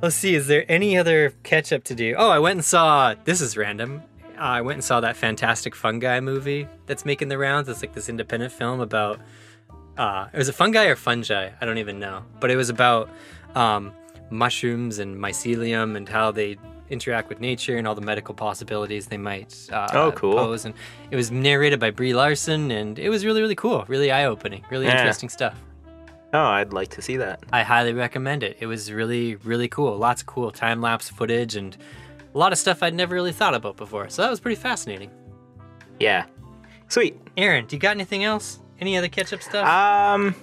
[0.03, 0.35] let's see.
[0.35, 2.15] Is there any other catch up to do?
[2.19, 3.15] Oh, I went and saw.
[3.25, 4.03] This is random.
[4.37, 7.69] Uh, I went and saw that Fantastic Fungi movie that's making the rounds.
[7.69, 9.21] It's like this independent film about.
[9.97, 11.51] Uh, it was a fungi or fungi.
[11.61, 13.09] I don't even know, but it was about
[13.55, 13.93] um,
[14.31, 16.57] mushrooms and mycelium and how they
[16.91, 20.35] interact with nature and all the medical possibilities they might uh, Oh, cool.
[20.35, 20.65] pose.
[20.65, 20.75] And
[21.11, 24.65] it was narrated by Brie Larson, and it was really, really cool, really eye opening,
[24.71, 24.99] really Yeah.
[24.99, 25.55] interesting stuff.
[26.33, 27.43] Oh, I'd like to see that.
[27.53, 28.57] I highly recommend it.
[28.61, 29.97] It was really, really cool.
[29.97, 31.77] Lots of cool time lapse footage and
[32.35, 34.09] a lot of stuff I'd never really thought about before.
[34.09, 35.11] So that was pretty fascinating.
[36.01, 36.25] Yeah.
[36.89, 37.17] Sweet.
[37.37, 38.59] Aaron, do you got anything else?
[38.81, 39.67] Any other catch up stuff?
[39.67, 40.35] Um,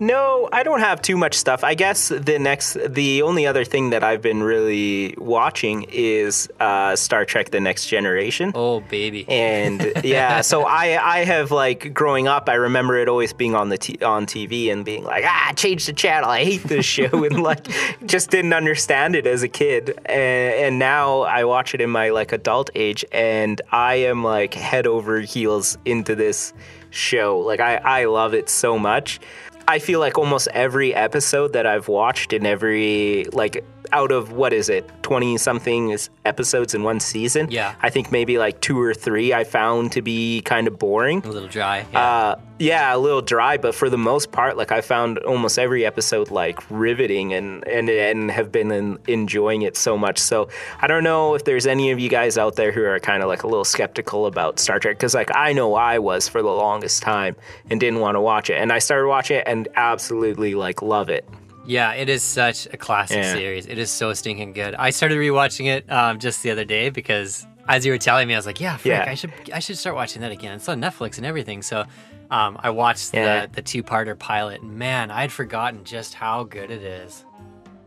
[0.00, 1.64] no, I don't have too much stuff.
[1.64, 6.96] I guess the next, the only other thing that I've been really watching is uh,
[6.96, 8.52] Star Trek: The Next Generation.
[8.54, 9.28] oh, baby.
[9.28, 13.68] And yeah, so I I have like growing up, I remember it always being on
[13.68, 16.30] the t- on TV and being like, ah, change the channel.
[16.30, 17.66] I hate this show, and like
[18.06, 19.90] just didn't understand it as a kid.
[20.06, 24.54] And, and now I watch it in my like adult age, and I am like
[24.54, 26.52] head over heels into this
[26.90, 27.38] show.
[27.38, 29.20] Like I I love it so much.
[29.66, 34.52] I feel like almost every episode that I've watched in every like out of what
[34.52, 37.50] is it, twenty something episodes in one season.
[37.50, 37.74] Yeah.
[37.80, 41.22] I think maybe like two or three I found to be kind of boring.
[41.24, 41.86] A little dry.
[41.92, 42.00] Yeah.
[42.00, 45.84] Uh, yeah, a little dry, but for the most part, like I found almost every
[45.84, 50.18] episode like riveting and and and have been in, enjoying it so much.
[50.18, 50.48] So
[50.80, 53.28] I don't know if there's any of you guys out there who are kind of
[53.28, 56.48] like a little skeptical about Star Trek because like I know I was for the
[56.48, 57.34] longest time
[57.68, 61.08] and didn't want to watch it, and I started watching it and absolutely like love
[61.08, 61.28] it.
[61.64, 63.32] Yeah, it is such a classic Yeah.
[63.34, 63.66] series.
[63.66, 64.74] It is so stinking good.
[64.74, 68.34] I started rewatching it um, just the other day because as you were telling me,
[68.34, 69.04] I was like, yeah, frick, Yeah.
[69.08, 70.54] I should I should start watching that again.
[70.56, 71.62] It's on Netflix and everything.
[71.62, 71.84] So
[72.30, 73.46] um, I watched Yeah.
[73.46, 74.62] the the two parter pilot.
[74.64, 77.24] Man, I'd forgotten just how good it is.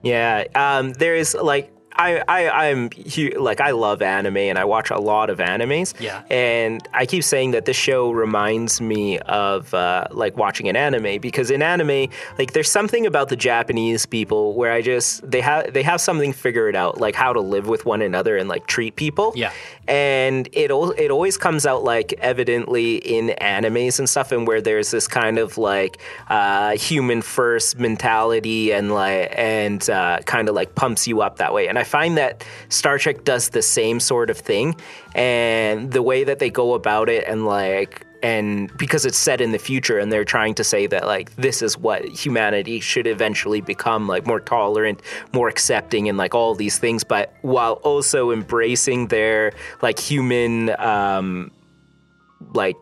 [0.04, 2.90] Yeah, um, there is like I I I'm
[3.38, 5.94] like I love anime and I watch a lot of animes.
[6.00, 6.24] Yeah.
[6.30, 11.22] and I keep saying that this show reminds me of uh, like watching an anime
[11.22, 15.74] because in anime, like there's something about the Japanese people where I just they have
[15.74, 18.96] they have something figured out like how to live with one another and like treat
[18.96, 19.34] people.
[19.36, 19.52] Yeah.
[19.88, 24.62] And it al- it always comes out like evidently in animes and stuff, and where
[24.62, 30.56] there's this kind of like uh, human first mentality and like and uh, kind of
[30.56, 31.68] like pumps you up that way.
[31.68, 34.76] And I find that Star Trek does the same sort of thing,
[35.14, 39.52] and the way that they go about it, and like and because it's set in
[39.52, 43.62] the future and they're trying to say that like this is what humanity should eventually
[43.62, 45.02] become like more tolerant
[45.34, 49.52] more accepting and like all these things but while also embracing their
[49.82, 51.52] like human um
[52.54, 52.76] like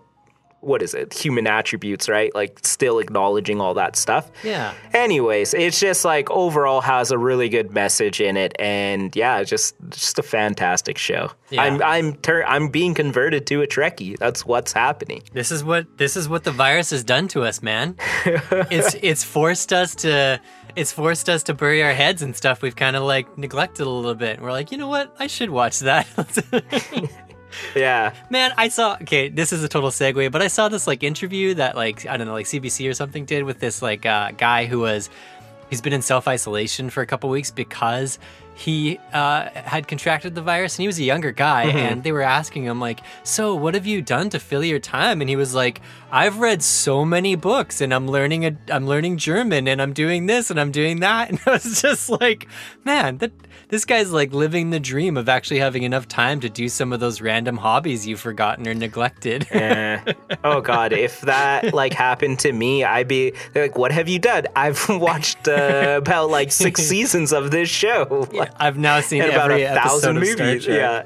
[0.64, 4.74] what is it human attributes right like still acknowledging all that stuff Yeah.
[4.94, 9.76] anyways it's just like overall has a really good message in it and yeah just
[9.90, 11.64] just a fantastic show Yeah.
[11.64, 15.86] i'm i'm tur- i'm being converted to a trekkie that's what's happening This is what
[15.98, 17.96] this is what the virus has done to us, man.
[18.72, 20.40] it's it's forced us to
[20.76, 23.90] it's forced us to bury our heads and stuff we've kind of like neglected a
[23.90, 24.40] little bit.
[24.42, 25.14] We're like, you know what?
[25.20, 26.08] I should watch that.
[27.76, 28.14] yeah.
[28.30, 31.54] Man, I saw okay, this is a total segue, but I saw this like interview
[31.56, 34.66] that like I don't know, like CBC or something did with this like uh, guy
[34.66, 35.10] who was
[35.70, 38.20] he's been in self isolation for a couple weeks because
[38.56, 42.22] he uh, had contracted the virus and he was a younger guy and they were
[42.22, 45.22] asking him like so what have you done to fill your time?
[45.22, 45.82] And he was like
[46.12, 50.28] i've read so many books and i'm learning a i'm learning german and i'm doing
[50.28, 51.30] this and i'm doing that.
[51.34, 52.48] And i was just like
[52.84, 53.32] man that
[53.74, 57.00] this guy's like living the dream of actually having enough time to do some of
[57.00, 59.48] those random hobbies you've forgotten or neglected.
[59.64, 60.14] Eh.
[60.44, 64.46] oh god if that like happened to me i'd be like what have you done?
[64.56, 68.28] I've watched uh, about like six seasons of this show.
[68.32, 71.04] Like, i've now seen about every a thousand episode of Star movies yeah.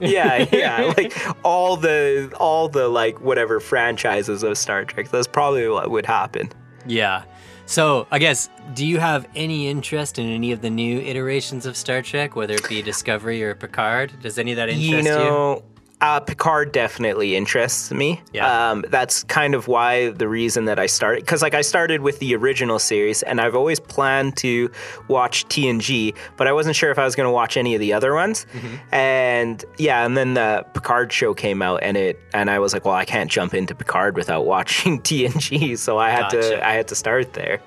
[0.00, 5.68] Yeah yeah like all the all the like whatever franchises of star trek that's probably
[5.68, 6.50] what would happen.
[6.86, 7.24] Yeah.
[7.68, 11.76] So, I guess, do you have any interest in any of the new iterations of
[11.76, 14.14] Star Trek, whether it be Discovery or Picard?
[14.22, 15.62] Does any of that interest you know
[16.00, 18.22] uh, Picard definitely interests me.
[18.32, 18.70] Yeah.
[18.70, 22.20] Um, that's kind of why the reason that I started, because like I started with
[22.20, 24.70] the original series, and I've always planned to
[25.08, 27.92] watch TNG, but I wasn't sure if I was going to watch any of the
[27.92, 28.46] other ones.
[28.52, 28.94] Mm-hmm.
[28.94, 32.84] And yeah, and then the Picard show came out, and it, and I was like,
[32.84, 36.40] well, I can't jump into Picard without watching TNG, so I had Gotcha.
[36.50, 37.60] to, I had to start there.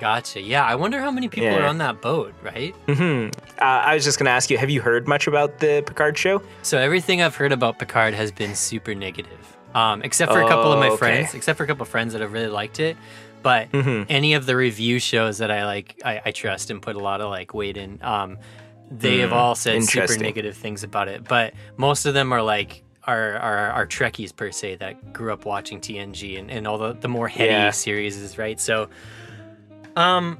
[0.00, 0.40] Gotcha.
[0.40, 1.58] Yeah, I wonder how many people Yeah.
[1.58, 2.74] are on that boat, right?
[2.88, 3.28] Uh,
[3.60, 6.42] I was just going to ask you, have you heard much about the Picard show?
[6.62, 10.72] So, everything I've heard about Picard has been super negative, um, except for a couple
[10.72, 10.96] of Oh, my okay.
[10.96, 12.96] friends, except for a couple of friends that have really liked it.
[13.42, 14.04] But Mm-hmm.
[14.08, 17.20] any of the review shows that I like, I, I trust and put a lot
[17.20, 17.98] of like weight in.
[18.02, 18.38] Um,
[18.90, 22.42] they have all said super Mm, negative things about it, but most of them are
[22.42, 26.76] like are are, are Trekkies per se that grew up watching TNG and, and all
[26.76, 27.70] the, the more heady Yeah.
[27.70, 28.58] series right.
[28.60, 28.88] So,
[29.96, 30.38] um,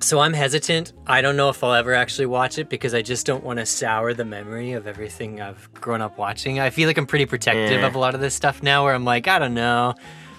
[0.00, 0.92] so I'm hesitant.
[1.06, 3.66] I don't know if I'll ever actually watch it because I just don't want to
[3.66, 6.58] sour the memory of everything I've grown up watching.
[6.58, 7.86] I feel like I'm pretty protective Yeah.
[7.86, 9.94] of a lot of this stuff now, where I'm like, I don't know.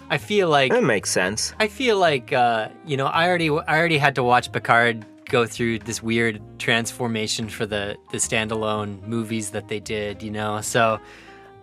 [0.09, 1.53] I feel like That makes sense.
[1.59, 5.45] I feel like uh, you know I already I already had to watch Picard go
[5.45, 10.59] through this weird transformation for the the standalone movies that they did, you know.
[10.61, 10.99] So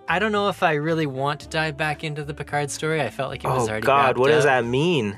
[0.09, 3.01] I don't know if I really want to dive back into the Picard story.
[3.03, 3.87] I felt like it was Oh already.
[3.87, 5.17] God, wrapped what does that mean?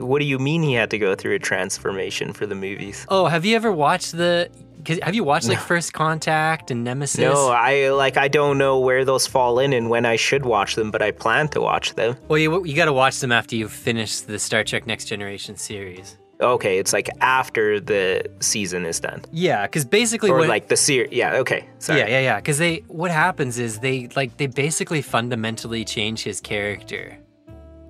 [0.00, 3.06] What do you mean he had to go through a transformation for the movies?
[3.08, 4.48] Oh, have you ever watched the?
[4.84, 7.18] 'cause have you watched like First Contact and Nemesis?
[7.20, 10.74] No, I like I don't know where those fall in and when I should watch
[10.74, 12.16] them, but I plan to watch them.
[12.28, 15.56] Well, you you got to watch them after you finish the Star Trek Next Generation
[15.56, 16.16] series.
[16.40, 20.76] Okay, it's like after the season is done, Yeah, because basically or what like the
[20.78, 21.12] series.
[21.12, 21.98] Yeah, okay, sorry.
[22.00, 22.36] Yeah, yeah, yeah.
[22.36, 27.18] Because they, what happens is they like they basically fundamentally change his character.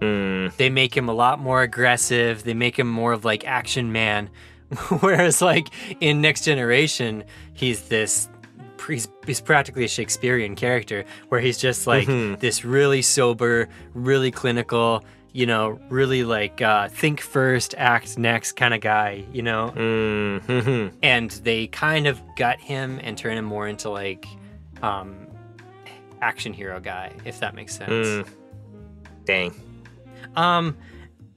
[0.01, 2.43] Mm, They make him a lot more aggressive.
[2.45, 4.31] They make him more of like action man,
[5.01, 5.69] Whereas, like
[6.01, 7.25] in Next Generation,
[7.55, 8.29] he's this.
[8.89, 12.07] He's, he's practically a Shakespearean character where he's just like
[12.41, 18.73] this really sober, really clinical, you know, really like uh, think first, act next kind
[18.75, 19.73] of guy, you know?
[19.77, 20.97] Mm-hmm.
[21.03, 24.27] And they kind of gut him and turn him more into like
[24.83, 25.15] um,
[26.21, 27.91] action hero guy, if that makes sense.
[27.91, 28.29] Mm.
[29.25, 29.55] Dang.
[30.37, 30.77] Um,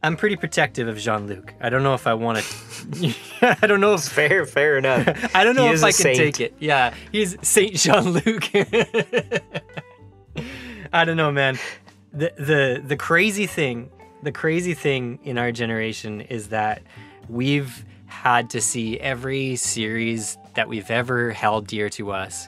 [0.01, 1.53] I'm pretty protective of Jean Luc.
[1.61, 3.13] I don't know if I want to.
[3.61, 5.07] I don't know if Fair, fair enough.
[5.35, 6.17] I don't know He if I can saint.
[6.17, 6.53] take it.
[6.59, 8.49] Yeah, he's Saint Jean Luc.
[10.93, 11.57] I don't know, man.
[12.11, 13.89] The the the crazy thing,
[14.21, 16.81] the crazy thing in our generation is that
[17.29, 22.47] we've had to see every series that we've ever held dear to us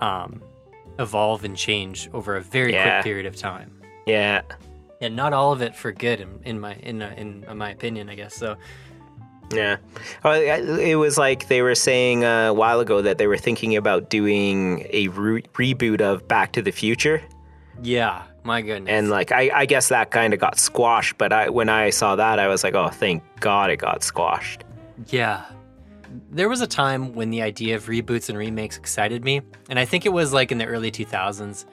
[0.00, 0.42] um,
[0.98, 2.96] evolve and change over a very Yeah.
[3.00, 3.70] quick period of time.
[4.06, 4.42] Yeah.
[5.00, 8.08] And not all of it for good, in, in my in, uh, in my opinion,
[8.08, 8.34] I guess.
[8.34, 8.56] So
[9.52, 9.76] Yeah.
[10.24, 13.76] It it was like they were saying uh, a while ago that they were thinking
[13.76, 17.20] about doing a re- reboot of Back to the Future.
[17.82, 18.90] yeah, my goodness.
[18.90, 22.16] And like I, I guess that kind of got squashed, but I when I saw
[22.16, 24.64] that I was like, "Oh, thank God it got squashed."
[25.08, 25.44] Yeah.
[26.30, 29.84] There was a time when the idea of reboots and remakes excited me, and I
[29.84, 31.66] think it was like in the early 2000s.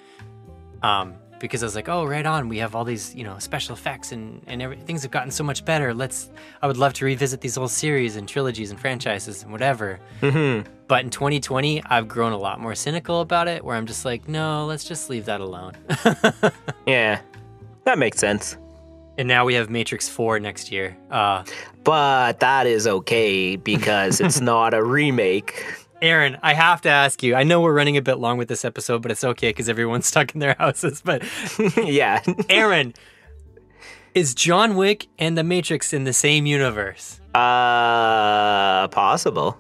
[0.82, 1.14] Um,
[1.44, 4.12] because I was like, "Oh, right on, we have all these, you know, special effects
[4.14, 5.94] and and every, things have gotten so much better.
[5.94, 6.30] Let's
[6.62, 10.70] I would love to revisit these old series and trilogies and franchises and whatever." Mm-hmm.
[10.88, 14.28] But in 2020, I've grown a lot more cynical about it where I'm just like,
[14.28, 15.74] "No, let's just leave that alone."
[16.88, 17.20] Yeah.
[17.86, 18.58] That makes sense.
[19.18, 20.96] and now we have Matrix 4 next year.
[21.12, 21.44] Uh
[21.84, 25.52] But that is okay because it's not a remake.
[26.04, 27.34] Aaron, I have to ask you.
[27.34, 30.06] I know we're running a bit long with this episode, but it's okay because everyone's
[30.14, 31.02] stuck in their houses.
[31.04, 31.24] But
[31.78, 32.22] yeah.
[32.50, 32.94] Aaron,
[34.14, 37.22] is John Wick and The Matrix in the same universe?
[37.34, 39.58] Uh possible.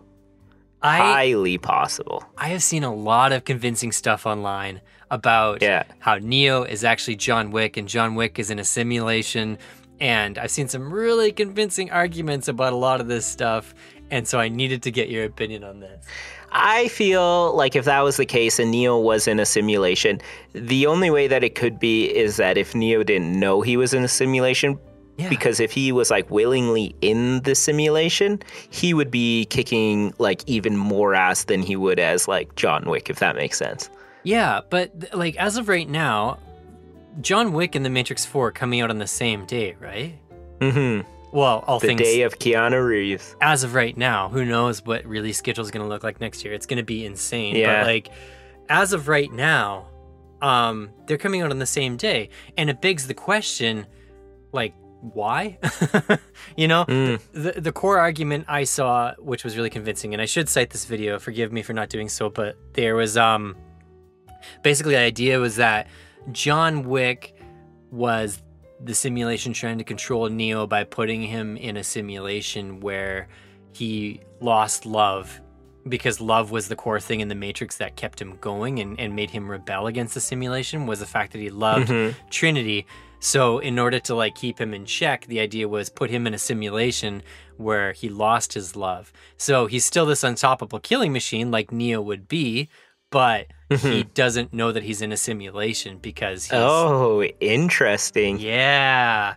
[0.81, 2.25] I Highly possible.
[2.37, 5.83] I have seen a lot of convincing stuff online about Yeah.
[5.99, 9.57] how Neo is actually John Wick and John Wick is in a simulation.
[10.01, 13.73] And I've seen some really convincing arguments about a lot of this stuff.
[14.13, 16.05] And so I needed to get your opinion on this.
[16.51, 20.21] I feel like if that was the case and Neo was in a simulation,
[20.53, 23.91] the only way that it could be is that if Neo didn't know he was
[23.91, 24.77] in a simulation,
[25.17, 25.29] Yeah.
[25.29, 28.39] because if he was like willingly in the simulation,
[28.69, 33.09] he would be kicking like even more ass than he would as like John Wick,
[33.09, 33.89] if that makes sense.
[34.21, 36.37] Yeah, but like as of right now,
[37.21, 40.13] John Wick and The Matrix 4 are coming out on the same day, right?
[40.59, 41.01] Mm-hmm.
[41.33, 43.35] Well, all The things The day of Keanu Reeves.
[43.41, 46.45] as of right now, who knows what release schedule is going to look like next
[46.45, 46.53] year?
[46.53, 47.55] It's going to be insane.
[47.55, 47.81] Yeah.
[47.81, 48.09] But like
[48.69, 49.87] as of right now,
[50.41, 53.85] um they're coming out on the same day, and it begs the question
[54.51, 55.57] like why?
[56.55, 57.19] you know, Mm.
[57.33, 60.85] the the core argument I saw, which was really convincing, and I should cite this
[60.85, 61.17] video.
[61.19, 63.55] Forgive me for not doing so, but there was um,
[64.61, 65.87] basically the idea was that
[66.31, 67.35] John Wick
[67.91, 68.41] was
[68.83, 73.27] the simulation trying to control Neo by putting him in a simulation where
[73.71, 75.41] he lost love
[75.87, 79.15] because love was the core thing in the matrix that kept him going and, and
[79.15, 82.17] made him rebel against the simulation was the fact that he loved mm-hmm.
[82.29, 82.85] trinity.
[83.19, 86.33] So in order to like keep him in check the idea was put him in
[86.33, 87.21] a simulation
[87.57, 89.11] where he lost his love.
[89.37, 92.69] So he's still this unstoppable killing machine like neo would be
[93.09, 93.47] but
[93.77, 93.91] Mm-hmm.
[93.91, 98.39] he doesn't know that he's in a simulation because he's Oh, interesting.
[98.39, 99.35] yeah.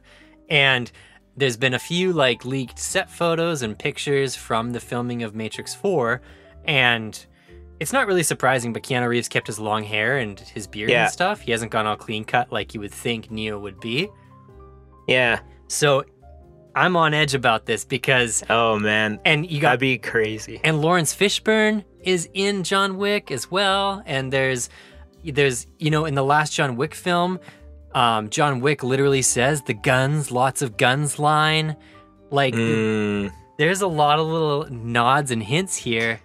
[0.49, 0.91] And
[1.37, 5.74] there's been a few like leaked set photos and pictures from the filming of Matrix
[5.74, 6.20] 4
[6.64, 7.26] and
[7.78, 11.05] it's not really surprising but Keanu Reeves kept his long hair and his beard Yeah.
[11.05, 11.41] and stuff.
[11.43, 14.09] He hasn't gone all clean cut like you would think Neo would be.
[15.09, 15.41] Yeah.
[15.68, 16.05] So
[16.74, 20.61] I'm on edge about this because Oh man, and you got that'd be crazy.
[20.64, 24.03] and Laurence Fishburne is in John Wick as well.
[24.07, 24.71] And there's,
[25.25, 27.39] there's, you know, in the last John Wick film,
[27.95, 31.77] um, John Wick literally says the guns, lots of guns line.
[32.31, 36.21] Like, Mm, there's a lot of little nods and hints here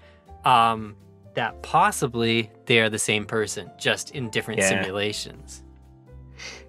[0.45, 0.95] um,
[1.35, 4.69] that possibly they are the same person, just in different Yeah.
[4.81, 5.63] simulations.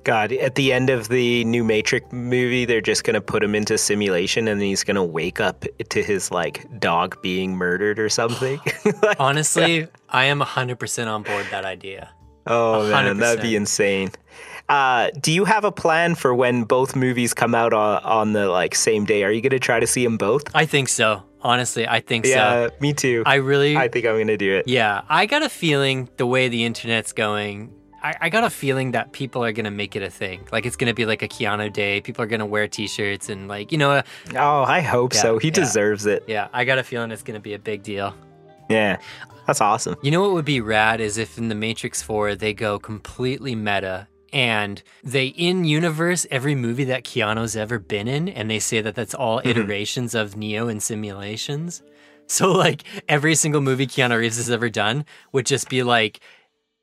[0.04, 3.78] God, at the end of the new Matrix movie, they're just gonna put him into
[3.78, 8.60] simulation, and he's gonna wake up to his like dog being murdered or something.
[9.02, 12.10] Like, Honestly, I am 100% on board that idea.
[12.46, 14.10] oh man, that'd be insane.
[14.68, 18.48] Uh, do you have a plan for when both movies come out on, on the
[18.48, 19.24] like same day?
[19.24, 20.44] Are you gonna try to see them both?
[20.54, 21.22] I think so.
[21.42, 22.30] Honestly, I think so.
[22.30, 22.74] Yeah, so.
[22.80, 23.22] me too.
[23.26, 24.68] I really I think I'm gonna do it.
[24.68, 27.72] Yeah, I got a feeling the way the internet's going,
[28.02, 30.46] I, I got a feeling that people are gonna make it a thing.
[30.50, 32.00] Like it's gonna be like a Keanu day.
[32.00, 34.02] People are gonna wear T-shirts and like you know, uh,
[34.34, 35.38] Oh, I hope so.
[35.38, 35.54] He yeah.
[35.54, 36.24] deserves it.
[36.26, 36.48] yeah.
[36.52, 38.14] I got a feeling it's gonna be a big deal.
[38.68, 38.98] Yeah,
[39.46, 39.96] that's awesome.
[40.02, 43.54] You know what would be rad is if in the Matrix 4 they go completely
[43.54, 48.80] meta and they in universe every movie that Keanu's ever been in and they say
[48.80, 49.48] that that's all mm-hmm.
[49.48, 51.82] iterations of Neo in simulations.
[52.26, 56.20] So like every single movie Keanu Reeves has ever done would just be like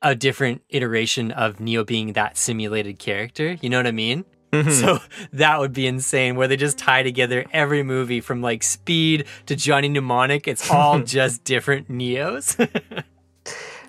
[0.02, 3.56] a different iteration of Neo being that simulated character.
[3.60, 4.24] You know what I mean?
[4.52, 4.70] Mm-hmm.
[4.70, 4.98] So
[5.32, 9.56] that would be insane where they just tie together every movie from like Speed to
[9.56, 10.48] Johnny Mnemonic.
[10.48, 12.56] It's all just different Neos.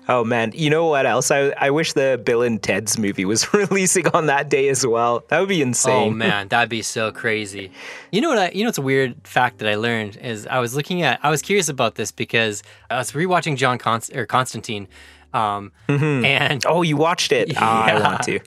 [0.08, 1.30] Oh man, you know what else?
[1.30, 5.22] I I wish the Bill and Ted's movie was releasing on that day as well.
[5.28, 6.08] That would be oh, insane.
[6.08, 7.70] Oh man, that'd be so crazy.
[8.10, 8.38] You know what?
[8.38, 11.20] I, you know what's a weird fact that I learned is I was looking at.
[11.22, 14.88] I was curious about this because I was rewatching John Const- or Constantine,
[15.34, 17.52] um, and Oh, you watched it?
[17.56, 18.40] Ah, I want to.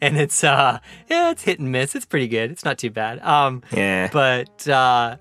[0.00, 1.94] and it's uh yeah, it's hit and miss.
[1.94, 2.50] It's pretty good.
[2.50, 3.18] It's not too bad.
[3.20, 4.08] Um, Yeah.
[4.12, 5.16] but uh,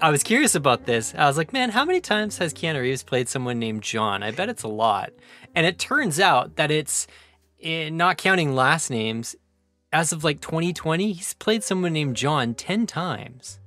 [0.00, 1.14] I was curious about this.
[1.16, 4.22] I was like, man, how many times has Keanu Reeves played someone named John?
[4.22, 5.10] I bet it's a lot.
[5.54, 7.06] And it turns out that it's
[7.62, 9.34] eh, not counting last names.
[9.92, 13.58] As of like 2020, he's played someone named John 10 times.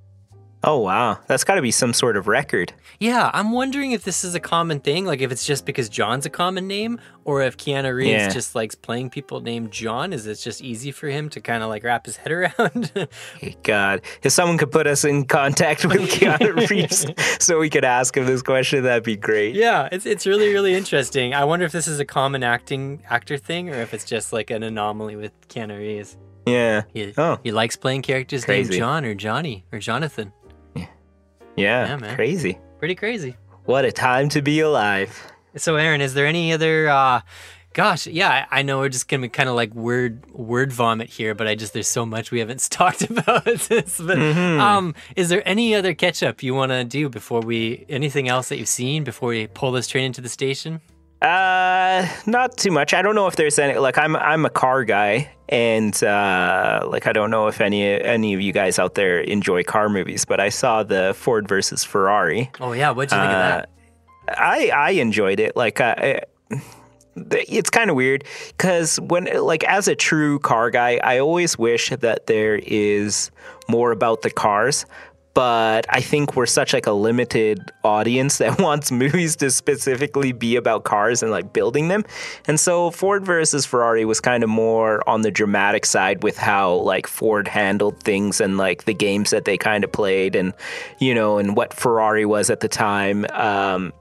[0.63, 2.71] Oh wow, that's got to be some sort of record.
[2.99, 6.27] Yeah, I'm wondering if this is a common thing, like if it's just because John's
[6.27, 8.29] a common name, or if Keanu Reeves Yeah.
[8.29, 10.13] just likes playing people named John.
[10.13, 12.91] Is it just easy for him to kind of like wrap his head around?
[13.63, 17.07] God, if someone could put us in contact with Keanu Reeves
[17.43, 19.55] so we could ask him this question, that'd be great.
[19.55, 21.33] Yeah, it's it's really really interesting.
[21.33, 24.51] I wonder if this is a common acting actor thing or if it's just like
[24.51, 26.17] an anomaly with Keanu Reeves.
[26.45, 26.83] Yeah.
[26.93, 27.39] He, Oh.
[27.43, 28.69] he likes playing characters Crazy.
[28.71, 30.33] named John or Johnny or Jonathan.
[31.55, 31.87] Yeah.
[31.87, 32.15] Yeah, man.
[32.15, 32.57] Crazy.
[32.79, 33.35] Pretty crazy.
[33.65, 35.31] What a time to be alive.
[35.55, 36.89] So, Aaron, is there any other?
[36.89, 37.21] uh
[37.73, 41.07] Gosh, yeah, I I know we're just gonna be kind of like word word vomit
[41.09, 43.45] here, but I just there's so much we haven't talked about.
[43.45, 44.59] this, but Mm-hmm.
[44.59, 48.49] um, is there any other catch up you want to do before we anything else
[48.49, 50.81] that you've seen before we pull this train into the station?
[51.21, 52.93] Uh, not too much.
[52.93, 53.77] I don't know if there's any.
[53.77, 58.33] Like, I'm I'm a car guy, and uh, like I don't know if any any
[58.33, 62.49] of you guys out there enjoy car movies, but I saw the Ford versus Ferrari.
[62.59, 63.69] Oh yeah, what'd you think of that?
[64.29, 65.55] I I enjoyed it.
[65.55, 66.21] Like uh, I-
[67.15, 68.23] it's kind of weird
[68.57, 73.31] because when like as a true car guy, I always wish that there is
[73.67, 74.85] more about the cars.
[75.33, 80.55] But I think we're such like a limited audience that wants movies to specifically be
[80.55, 82.03] about cars and like building them.
[82.47, 86.73] And so Ford versus Ferrari was kind of more on the dramatic side with how
[86.73, 90.53] like Ford handled things and like the games that they kind of played and
[90.99, 93.25] you know and what Ferrari was at the time.
[93.31, 93.93] Um,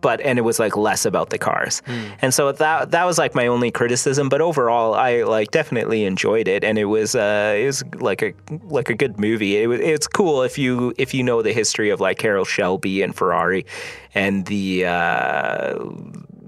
[0.00, 1.82] but and it was like less about the cars.
[2.22, 6.48] And so that that was like my only criticism but overall i like definitely enjoyed
[6.48, 8.32] it and it was uh it was like a
[8.64, 9.56] like a good movie.
[9.56, 13.02] It was it's cool if you if you know the history of like Carroll Shelby
[13.02, 13.66] and ferrari
[14.14, 15.78] and the uh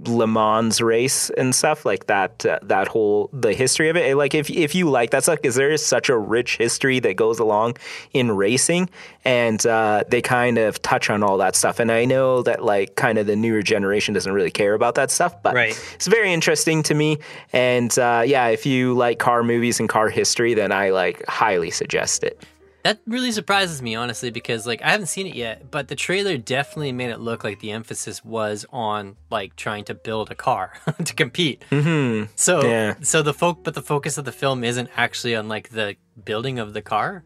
[0.07, 2.45] Le Mans race and stuff like that.
[2.47, 4.17] Uh, that whole the history of it.
[4.17, 7.15] Like if if you like that's like, is there is such a rich history that
[7.17, 7.77] goes along
[8.13, 8.89] in racing,
[9.25, 11.79] and uh, they kind of touch on all that stuff.
[11.81, 15.11] And I know that like kind of the newer generation doesn't really care about that
[15.11, 15.79] stuff, but Right.
[15.95, 17.19] it's very interesting to me.
[17.53, 21.71] And uh, yeah, if you like car movies and car history, then I like highly
[21.71, 22.43] suggest it.
[22.83, 26.37] That really surprises me, honestly, because like I haven't seen it yet, but the trailer
[26.39, 30.73] definitely made it look like the emphasis was on like trying to build a car
[31.05, 31.63] to compete.
[31.71, 32.33] Mm-hmm.
[32.37, 32.95] So, Yeah.
[33.03, 36.59] so the folk, but the focus of the film isn't actually on like the building
[36.59, 37.25] of the car.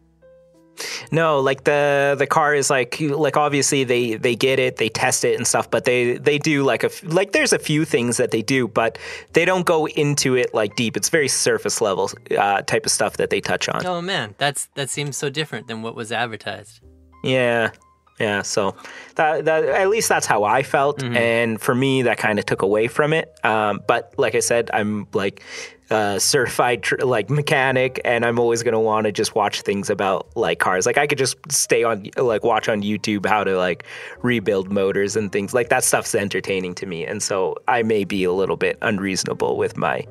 [1.11, 5.23] No, like the the car is like like obviously they they get it, they test
[5.23, 8.17] it and stuff, but they they do like a f- like there's a few things
[8.17, 8.97] that they do, but
[9.33, 10.97] they don't go into it like deep.
[10.97, 13.85] It's very surface level uh, type of stuff that they touch on.
[13.85, 16.81] Oh man, that's that seems so different than what was advertised.
[17.23, 17.71] Yeah.
[18.17, 18.77] Yeah, so
[19.15, 22.61] that, that at least that's how I felt, and for me, that kind of took
[22.61, 23.37] away from it.
[23.43, 25.43] Um, but like I said, I'm like
[25.89, 30.27] uh, certified tr- like mechanic, and I'm always gonna want to just watch things about
[30.35, 30.85] like cars.
[30.85, 33.83] Like I could just stay on like watch on YouTube how to like
[34.21, 35.83] rebuild motors and things like that.
[35.83, 40.05] Stuff's entertaining to me, and so I may be a little bit unreasonable with my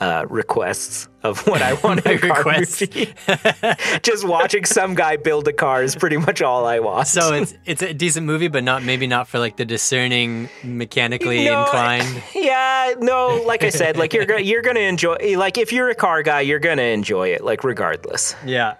[0.00, 2.80] uh, requests of what I want in a car requests.
[2.80, 3.12] movie.
[4.02, 7.06] just watching some guy build a car is pretty much all I want.
[7.08, 11.44] So it's it's a decent movie, but not maybe not for like the discerning, mechanically
[11.44, 12.22] No, inclined.
[12.34, 15.94] Yeah, no, like I said, like you're gonna you're gonna enjoy like if you're a
[15.94, 18.34] car guy, you're gonna enjoy it, like regardless.
[18.44, 18.74] Yeah,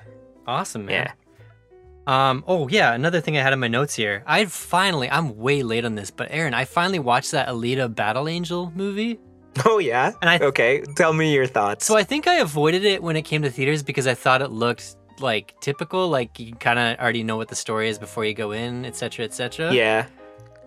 [0.47, 1.07] awesome, man.
[1.07, 1.13] Yeah.
[2.07, 2.45] Um.
[2.47, 2.93] Oh yeah.
[2.93, 4.23] Another thing I had in my notes here.
[4.27, 5.11] I finally.
[5.11, 9.21] I'm way late on this, but Aaron, I finally watched that Alita Battle Angel movie.
[9.67, 10.13] Oh yeah.
[10.21, 11.85] And I th- okay, tell me your thoughts.
[11.85, 14.51] So I think I avoided it when it came to theaters because I thought it
[14.51, 18.33] looked like typical, like you kind of already know what the story is before you
[18.33, 19.73] go in, etc., etc.
[19.73, 20.07] yeah.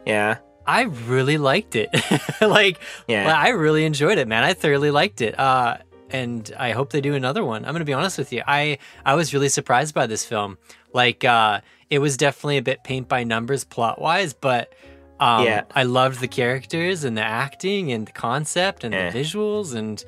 [0.05, 0.37] Yeah.
[0.65, 1.89] I really liked it.
[2.41, 3.27] like, Yeah.
[3.37, 4.43] I really enjoyed it, man.
[4.43, 5.37] I thoroughly liked it.
[5.39, 5.77] Uh,
[6.09, 7.65] and I hope they do another one.
[7.65, 8.43] I'm gonna be honest with you.
[8.47, 10.57] I I was really surprised by this film.
[10.93, 14.73] Like, uh, it was definitely a bit paint by numbers plot wise, but
[15.19, 15.63] um, Yeah.
[15.73, 19.09] I loved the characters and the acting and the concept and Eh.
[19.09, 20.03] the visuals and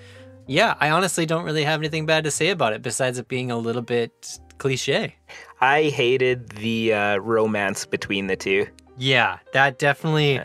[0.48, 3.50] yeah, I honestly don't really have anything bad to say about it besides it being
[3.50, 5.16] a little bit cliche.
[5.60, 8.68] I hated the uh, romance between the two.
[8.98, 10.42] Yeah, that definitely.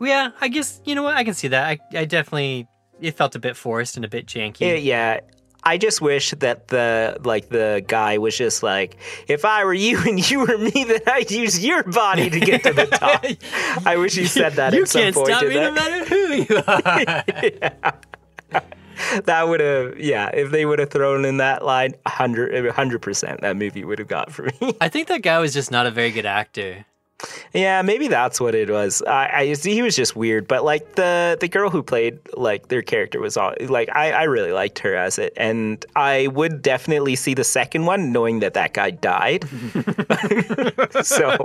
[0.00, 1.64] Yeah, I guess you know what I can see that.
[1.64, 2.66] I, I definitely
[3.00, 4.60] it felt a bit forced and a bit janky.
[4.60, 5.20] Yeah, yeah.
[5.64, 8.96] I just wish that the like the guy was just like,
[9.28, 12.64] if I were you and you were me, then I'd use your body to get
[12.64, 12.86] to the
[13.80, 13.86] top.
[13.86, 15.28] I wish he said that you at can't point.
[15.28, 18.62] stop me no matter who you are.
[19.24, 20.30] that would have, yeah.
[20.34, 24.32] If they would have thrown in that line, 100 percent, that movie would have got
[24.32, 24.74] for me.
[24.80, 26.84] I think that guy was just not a very good actor.
[27.54, 29.02] Yeah, maybe that's what it was.
[29.02, 32.82] I, I he was just weird, but like the the girl who played like their
[32.82, 37.16] character was all like I I really liked her as it, and I would definitely
[37.16, 39.44] see the second one, knowing that that guy died.
[41.02, 41.36] so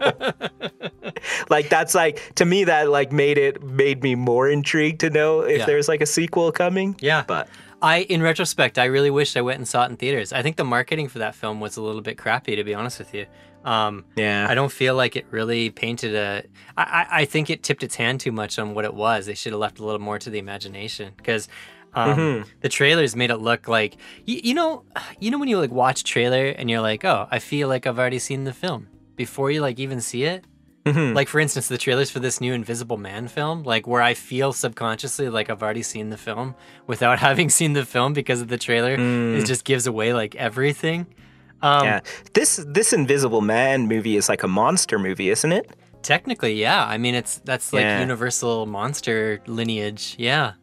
[1.50, 5.42] like that's like to me that like made it made me more intrigued to know
[5.42, 5.66] if Yeah.
[5.66, 6.96] there's like a sequel coming.
[7.00, 7.24] Yeah.
[7.28, 7.48] but
[7.80, 10.34] I, in retrospect, I really wish I went and saw it in theaters.
[10.34, 12.98] I think the marketing for that film was a little bit crappy, to be honest
[12.98, 13.28] with you.
[13.68, 16.44] Um, yeah, I don't feel like it really painted a.
[16.78, 19.26] I, I, I think it tipped its hand too much on what it was.
[19.26, 21.50] They should have left a little more to the imagination because
[21.94, 22.50] um, Mm-hmm.
[22.62, 24.84] the trailers made it look like you, you know,
[25.20, 28.00] you know when you like watch trailer and you're like, oh, I feel like I've
[28.00, 28.88] already seen the film
[29.18, 30.46] before you like even see it.
[30.86, 31.14] Mm-hmm.
[31.14, 34.54] Like for instance, the trailers for this new Invisible Man film, like where I feel
[34.54, 36.56] subconsciously like I've already seen the film
[36.86, 38.96] without having seen the film because of the trailer.
[38.98, 41.08] It just gives away like everything.
[41.62, 42.00] Um, yeah.
[42.34, 45.72] This this Invisible Man movie is like a monster movie, isn't it?
[46.04, 46.86] Technically, yeah.
[46.86, 48.00] I mean, it's that's like Yeah.
[48.00, 50.16] universal monster lineage.
[50.18, 50.54] Yeah,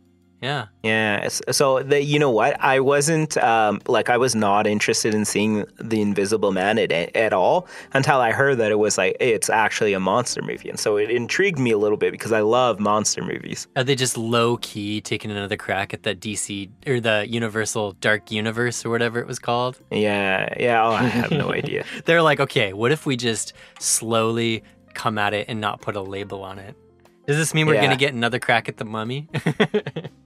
[0.44, 0.66] yeah.
[0.82, 1.28] Yeah.
[1.28, 2.52] So the, you know what?
[2.60, 7.32] I wasn't um, like I was not interested in seeing the Invisible Man at at
[7.32, 10.96] all until I heard that it was like it's actually a monster movie, and so
[10.98, 13.66] it intrigued me a little bit because I love monster movies.
[13.76, 18.30] Are they just low key taking another crack at the DC or the Universal Dark
[18.30, 19.80] Universe or whatever it was called?
[19.90, 20.52] Yeah.
[20.60, 20.84] Yeah.
[20.86, 21.84] Oh, I have no idea.
[22.04, 26.02] They're like, okay, what if we just slowly come at it and not put a
[26.02, 26.76] label on it?
[27.26, 27.84] Does this mean we're Yeah.
[27.84, 29.28] gonna get another crack at the mummy?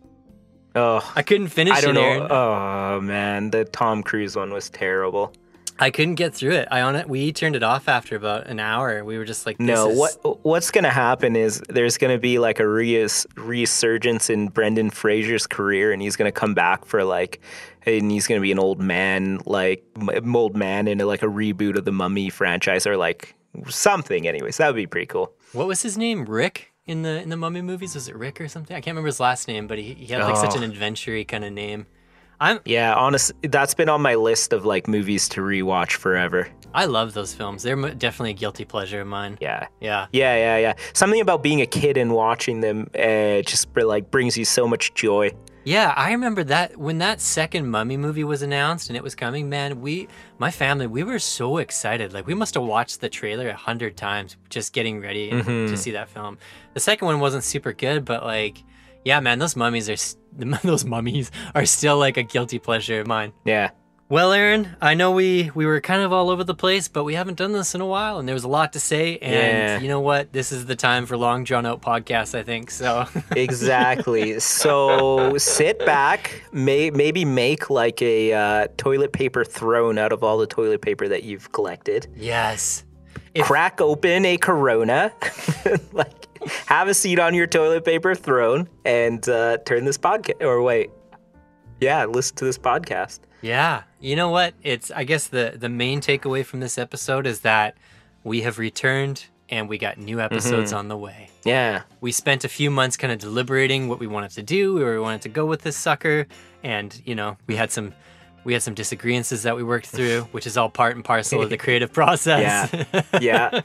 [0.75, 1.13] Oh.
[1.17, 2.07] I couldn't finish I don't it, know.
[2.07, 2.27] Aaron.
[2.31, 5.33] Oh man, the Tom Cruise one was terrible.
[5.81, 6.67] I couldn't get through it.
[6.73, 7.09] I on it.
[7.09, 9.05] We turned it off after about an hour.
[9.05, 12.39] We were just like, this No, is- what what's gonna happen is there's gonna be
[12.41, 17.41] like a res- resurgence in Brendan Fraser's career, and he's gonna come back for like,
[17.87, 21.77] and he's gonna be an old man, like m- old man in like a reboot
[21.79, 23.35] of the Mummy franchise or like
[23.69, 24.27] something.
[24.27, 25.33] Anyways, that would be pretty cool.
[25.53, 26.25] What was his name?
[26.27, 27.95] Rick in the in the Mummy movies?
[27.95, 28.77] Was it Rick or something?
[28.77, 30.57] I can't remember his last name, but he, he had like such Oh.
[30.57, 31.87] an adventure kind of name.
[32.41, 36.49] I'm Yeah, honestly, that's been on my list of like movies to rewatch forever.
[36.73, 37.63] I love those films.
[37.65, 39.39] They're definitely a guilty pleasure of mine.
[39.41, 39.67] Yeah.
[39.81, 40.07] Yeah.
[40.13, 40.75] Yeah, yeah, yeah.
[40.93, 44.95] Something about being a kid and watching them uh, just like brings you so much
[44.95, 45.33] joy.
[45.69, 49.51] Yeah, I remember that when that second Mummy movie was announced and it was coming,
[49.51, 50.09] man, we
[50.39, 52.15] my family, we were so excited.
[52.15, 55.75] Like we must have watched the trailer a hundred times just getting ready to mm-hmm.
[55.75, 56.39] see that film.
[56.73, 58.65] The second one wasn't super good, but like
[59.05, 60.17] yeah, man, those mummies are
[60.63, 63.35] those mummies are still like a guilty pleasure of mine.
[63.45, 63.73] Yeah.
[64.11, 67.15] Well, Aaron, I know we we were kind of all over the place, but we
[67.15, 69.19] haven't done this in a while, and there was a lot to say.
[69.19, 69.81] And Yeah.
[69.81, 70.33] you know what?
[70.33, 72.35] This is the time for long drawn out podcasts.
[72.35, 73.07] I think so.
[73.37, 74.41] Exactly.
[74.41, 80.39] so sit back, may, maybe make like a uh, toilet paper throne out of all
[80.39, 82.07] the toilet paper that you've collected.
[82.17, 82.85] yes.
[83.35, 85.13] If- Crack open a Corona,
[85.93, 86.27] like
[86.67, 90.43] have a seat on your toilet paper throne, and uh, turn this podcast.
[90.43, 90.91] Or wait,
[91.79, 93.21] yeah, listen to this podcast.
[93.41, 93.83] Yeah.
[94.01, 94.55] You know what?
[94.63, 97.77] It's I guess the the main takeaway from this episode is that
[98.25, 101.31] we have returned and we got new episodes on the way.
[101.45, 104.93] Yeah, We spent a few months kind of deliberating what we wanted to do, where
[104.93, 106.27] we wanted to go with this sucker,
[106.63, 107.95] and you know, we had some
[108.45, 111.49] we had some disagreements that we worked through, which is all part and parcel of
[111.49, 112.71] the creative process.
[112.73, 113.03] Yeah.
[113.21, 113.63] Yeah,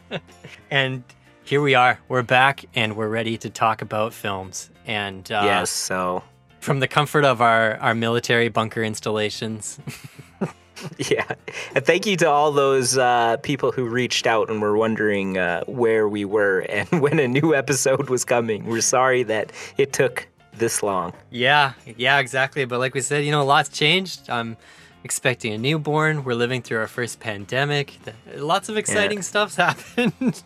[0.72, 1.04] and
[1.44, 2.00] here we are.
[2.08, 4.70] We're back and we're ready to talk about films.
[4.86, 5.70] And uh, yes.
[5.70, 6.24] So
[6.64, 9.80] from the comfort of our, our military bunker installations.
[10.98, 11.26] Yeah.
[11.76, 15.64] And thank you to all those uh, people who reached out and were wondering uh,
[15.66, 18.66] where we were and when a new episode was coming.
[18.66, 20.28] We're sorry that it took
[20.58, 21.14] this long.
[21.30, 22.66] Yeah, yeah, exactly.
[22.66, 24.30] But like we said, you know, a lot's changed.
[24.30, 24.58] I'm
[25.04, 26.24] expecting a newborn.
[26.24, 27.98] We're living through our first pandemic.
[28.36, 30.42] Lots of exciting stuff's happened.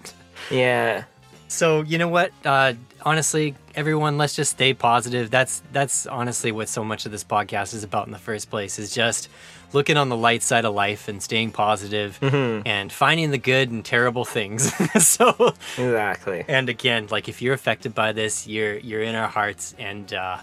[0.51, 1.05] Yeah.
[1.47, 2.31] so you know what?
[2.45, 5.29] Uh, honestly, everyone, let's just stay positive.
[5.29, 8.79] That's that's honestly what so much of this podcast is about in the first place.
[8.79, 9.29] Is just
[9.71, 13.85] looking on the light side of life and staying positive and finding the good and
[13.85, 14.73] terrible things.
[15.05, 16.43] so Exactly.
[16.47, 20.37] and again, like if you're affected by this, you're you're in our hearts, and uh,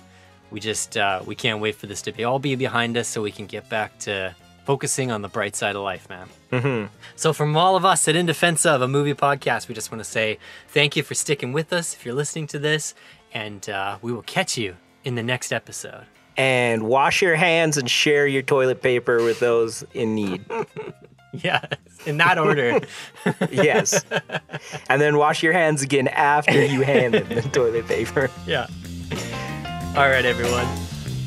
[0.51, 3.20] we just uh, we can't wait for this to be all be behind us, so
[3.20, 4.35] we can get back to
[4.65, 6.27] focusing on the bright side of life, man.
[6.51, 6.86] Mm-hmm.
[7.16, 10.02] So from all of us at In Defense of a Movie Podcast, we just want
[10.02, 10.39] to say
[10.69, 11.93] thank you for sticking with us.
[11.93, 12.94] If you're listening to this,
[13.35, 16.06] and uh, we will catch you in the next episode.
[16.36, 20.44] And wash your hands and share your toilet paper with those in need.
[21.43, 21.62] Yeah,
[22.06, 22.78] in that order.
[23.51, 24.05] yes.
[24.89, 28.31] And then wash your hands again after you hand them the toilet paper.
[28.47, 28.69] yeah.
[29.97, 30.69] All right, everyone.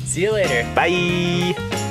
[0.06, 0.62] See you later.
[0.74, 1.84] Bye.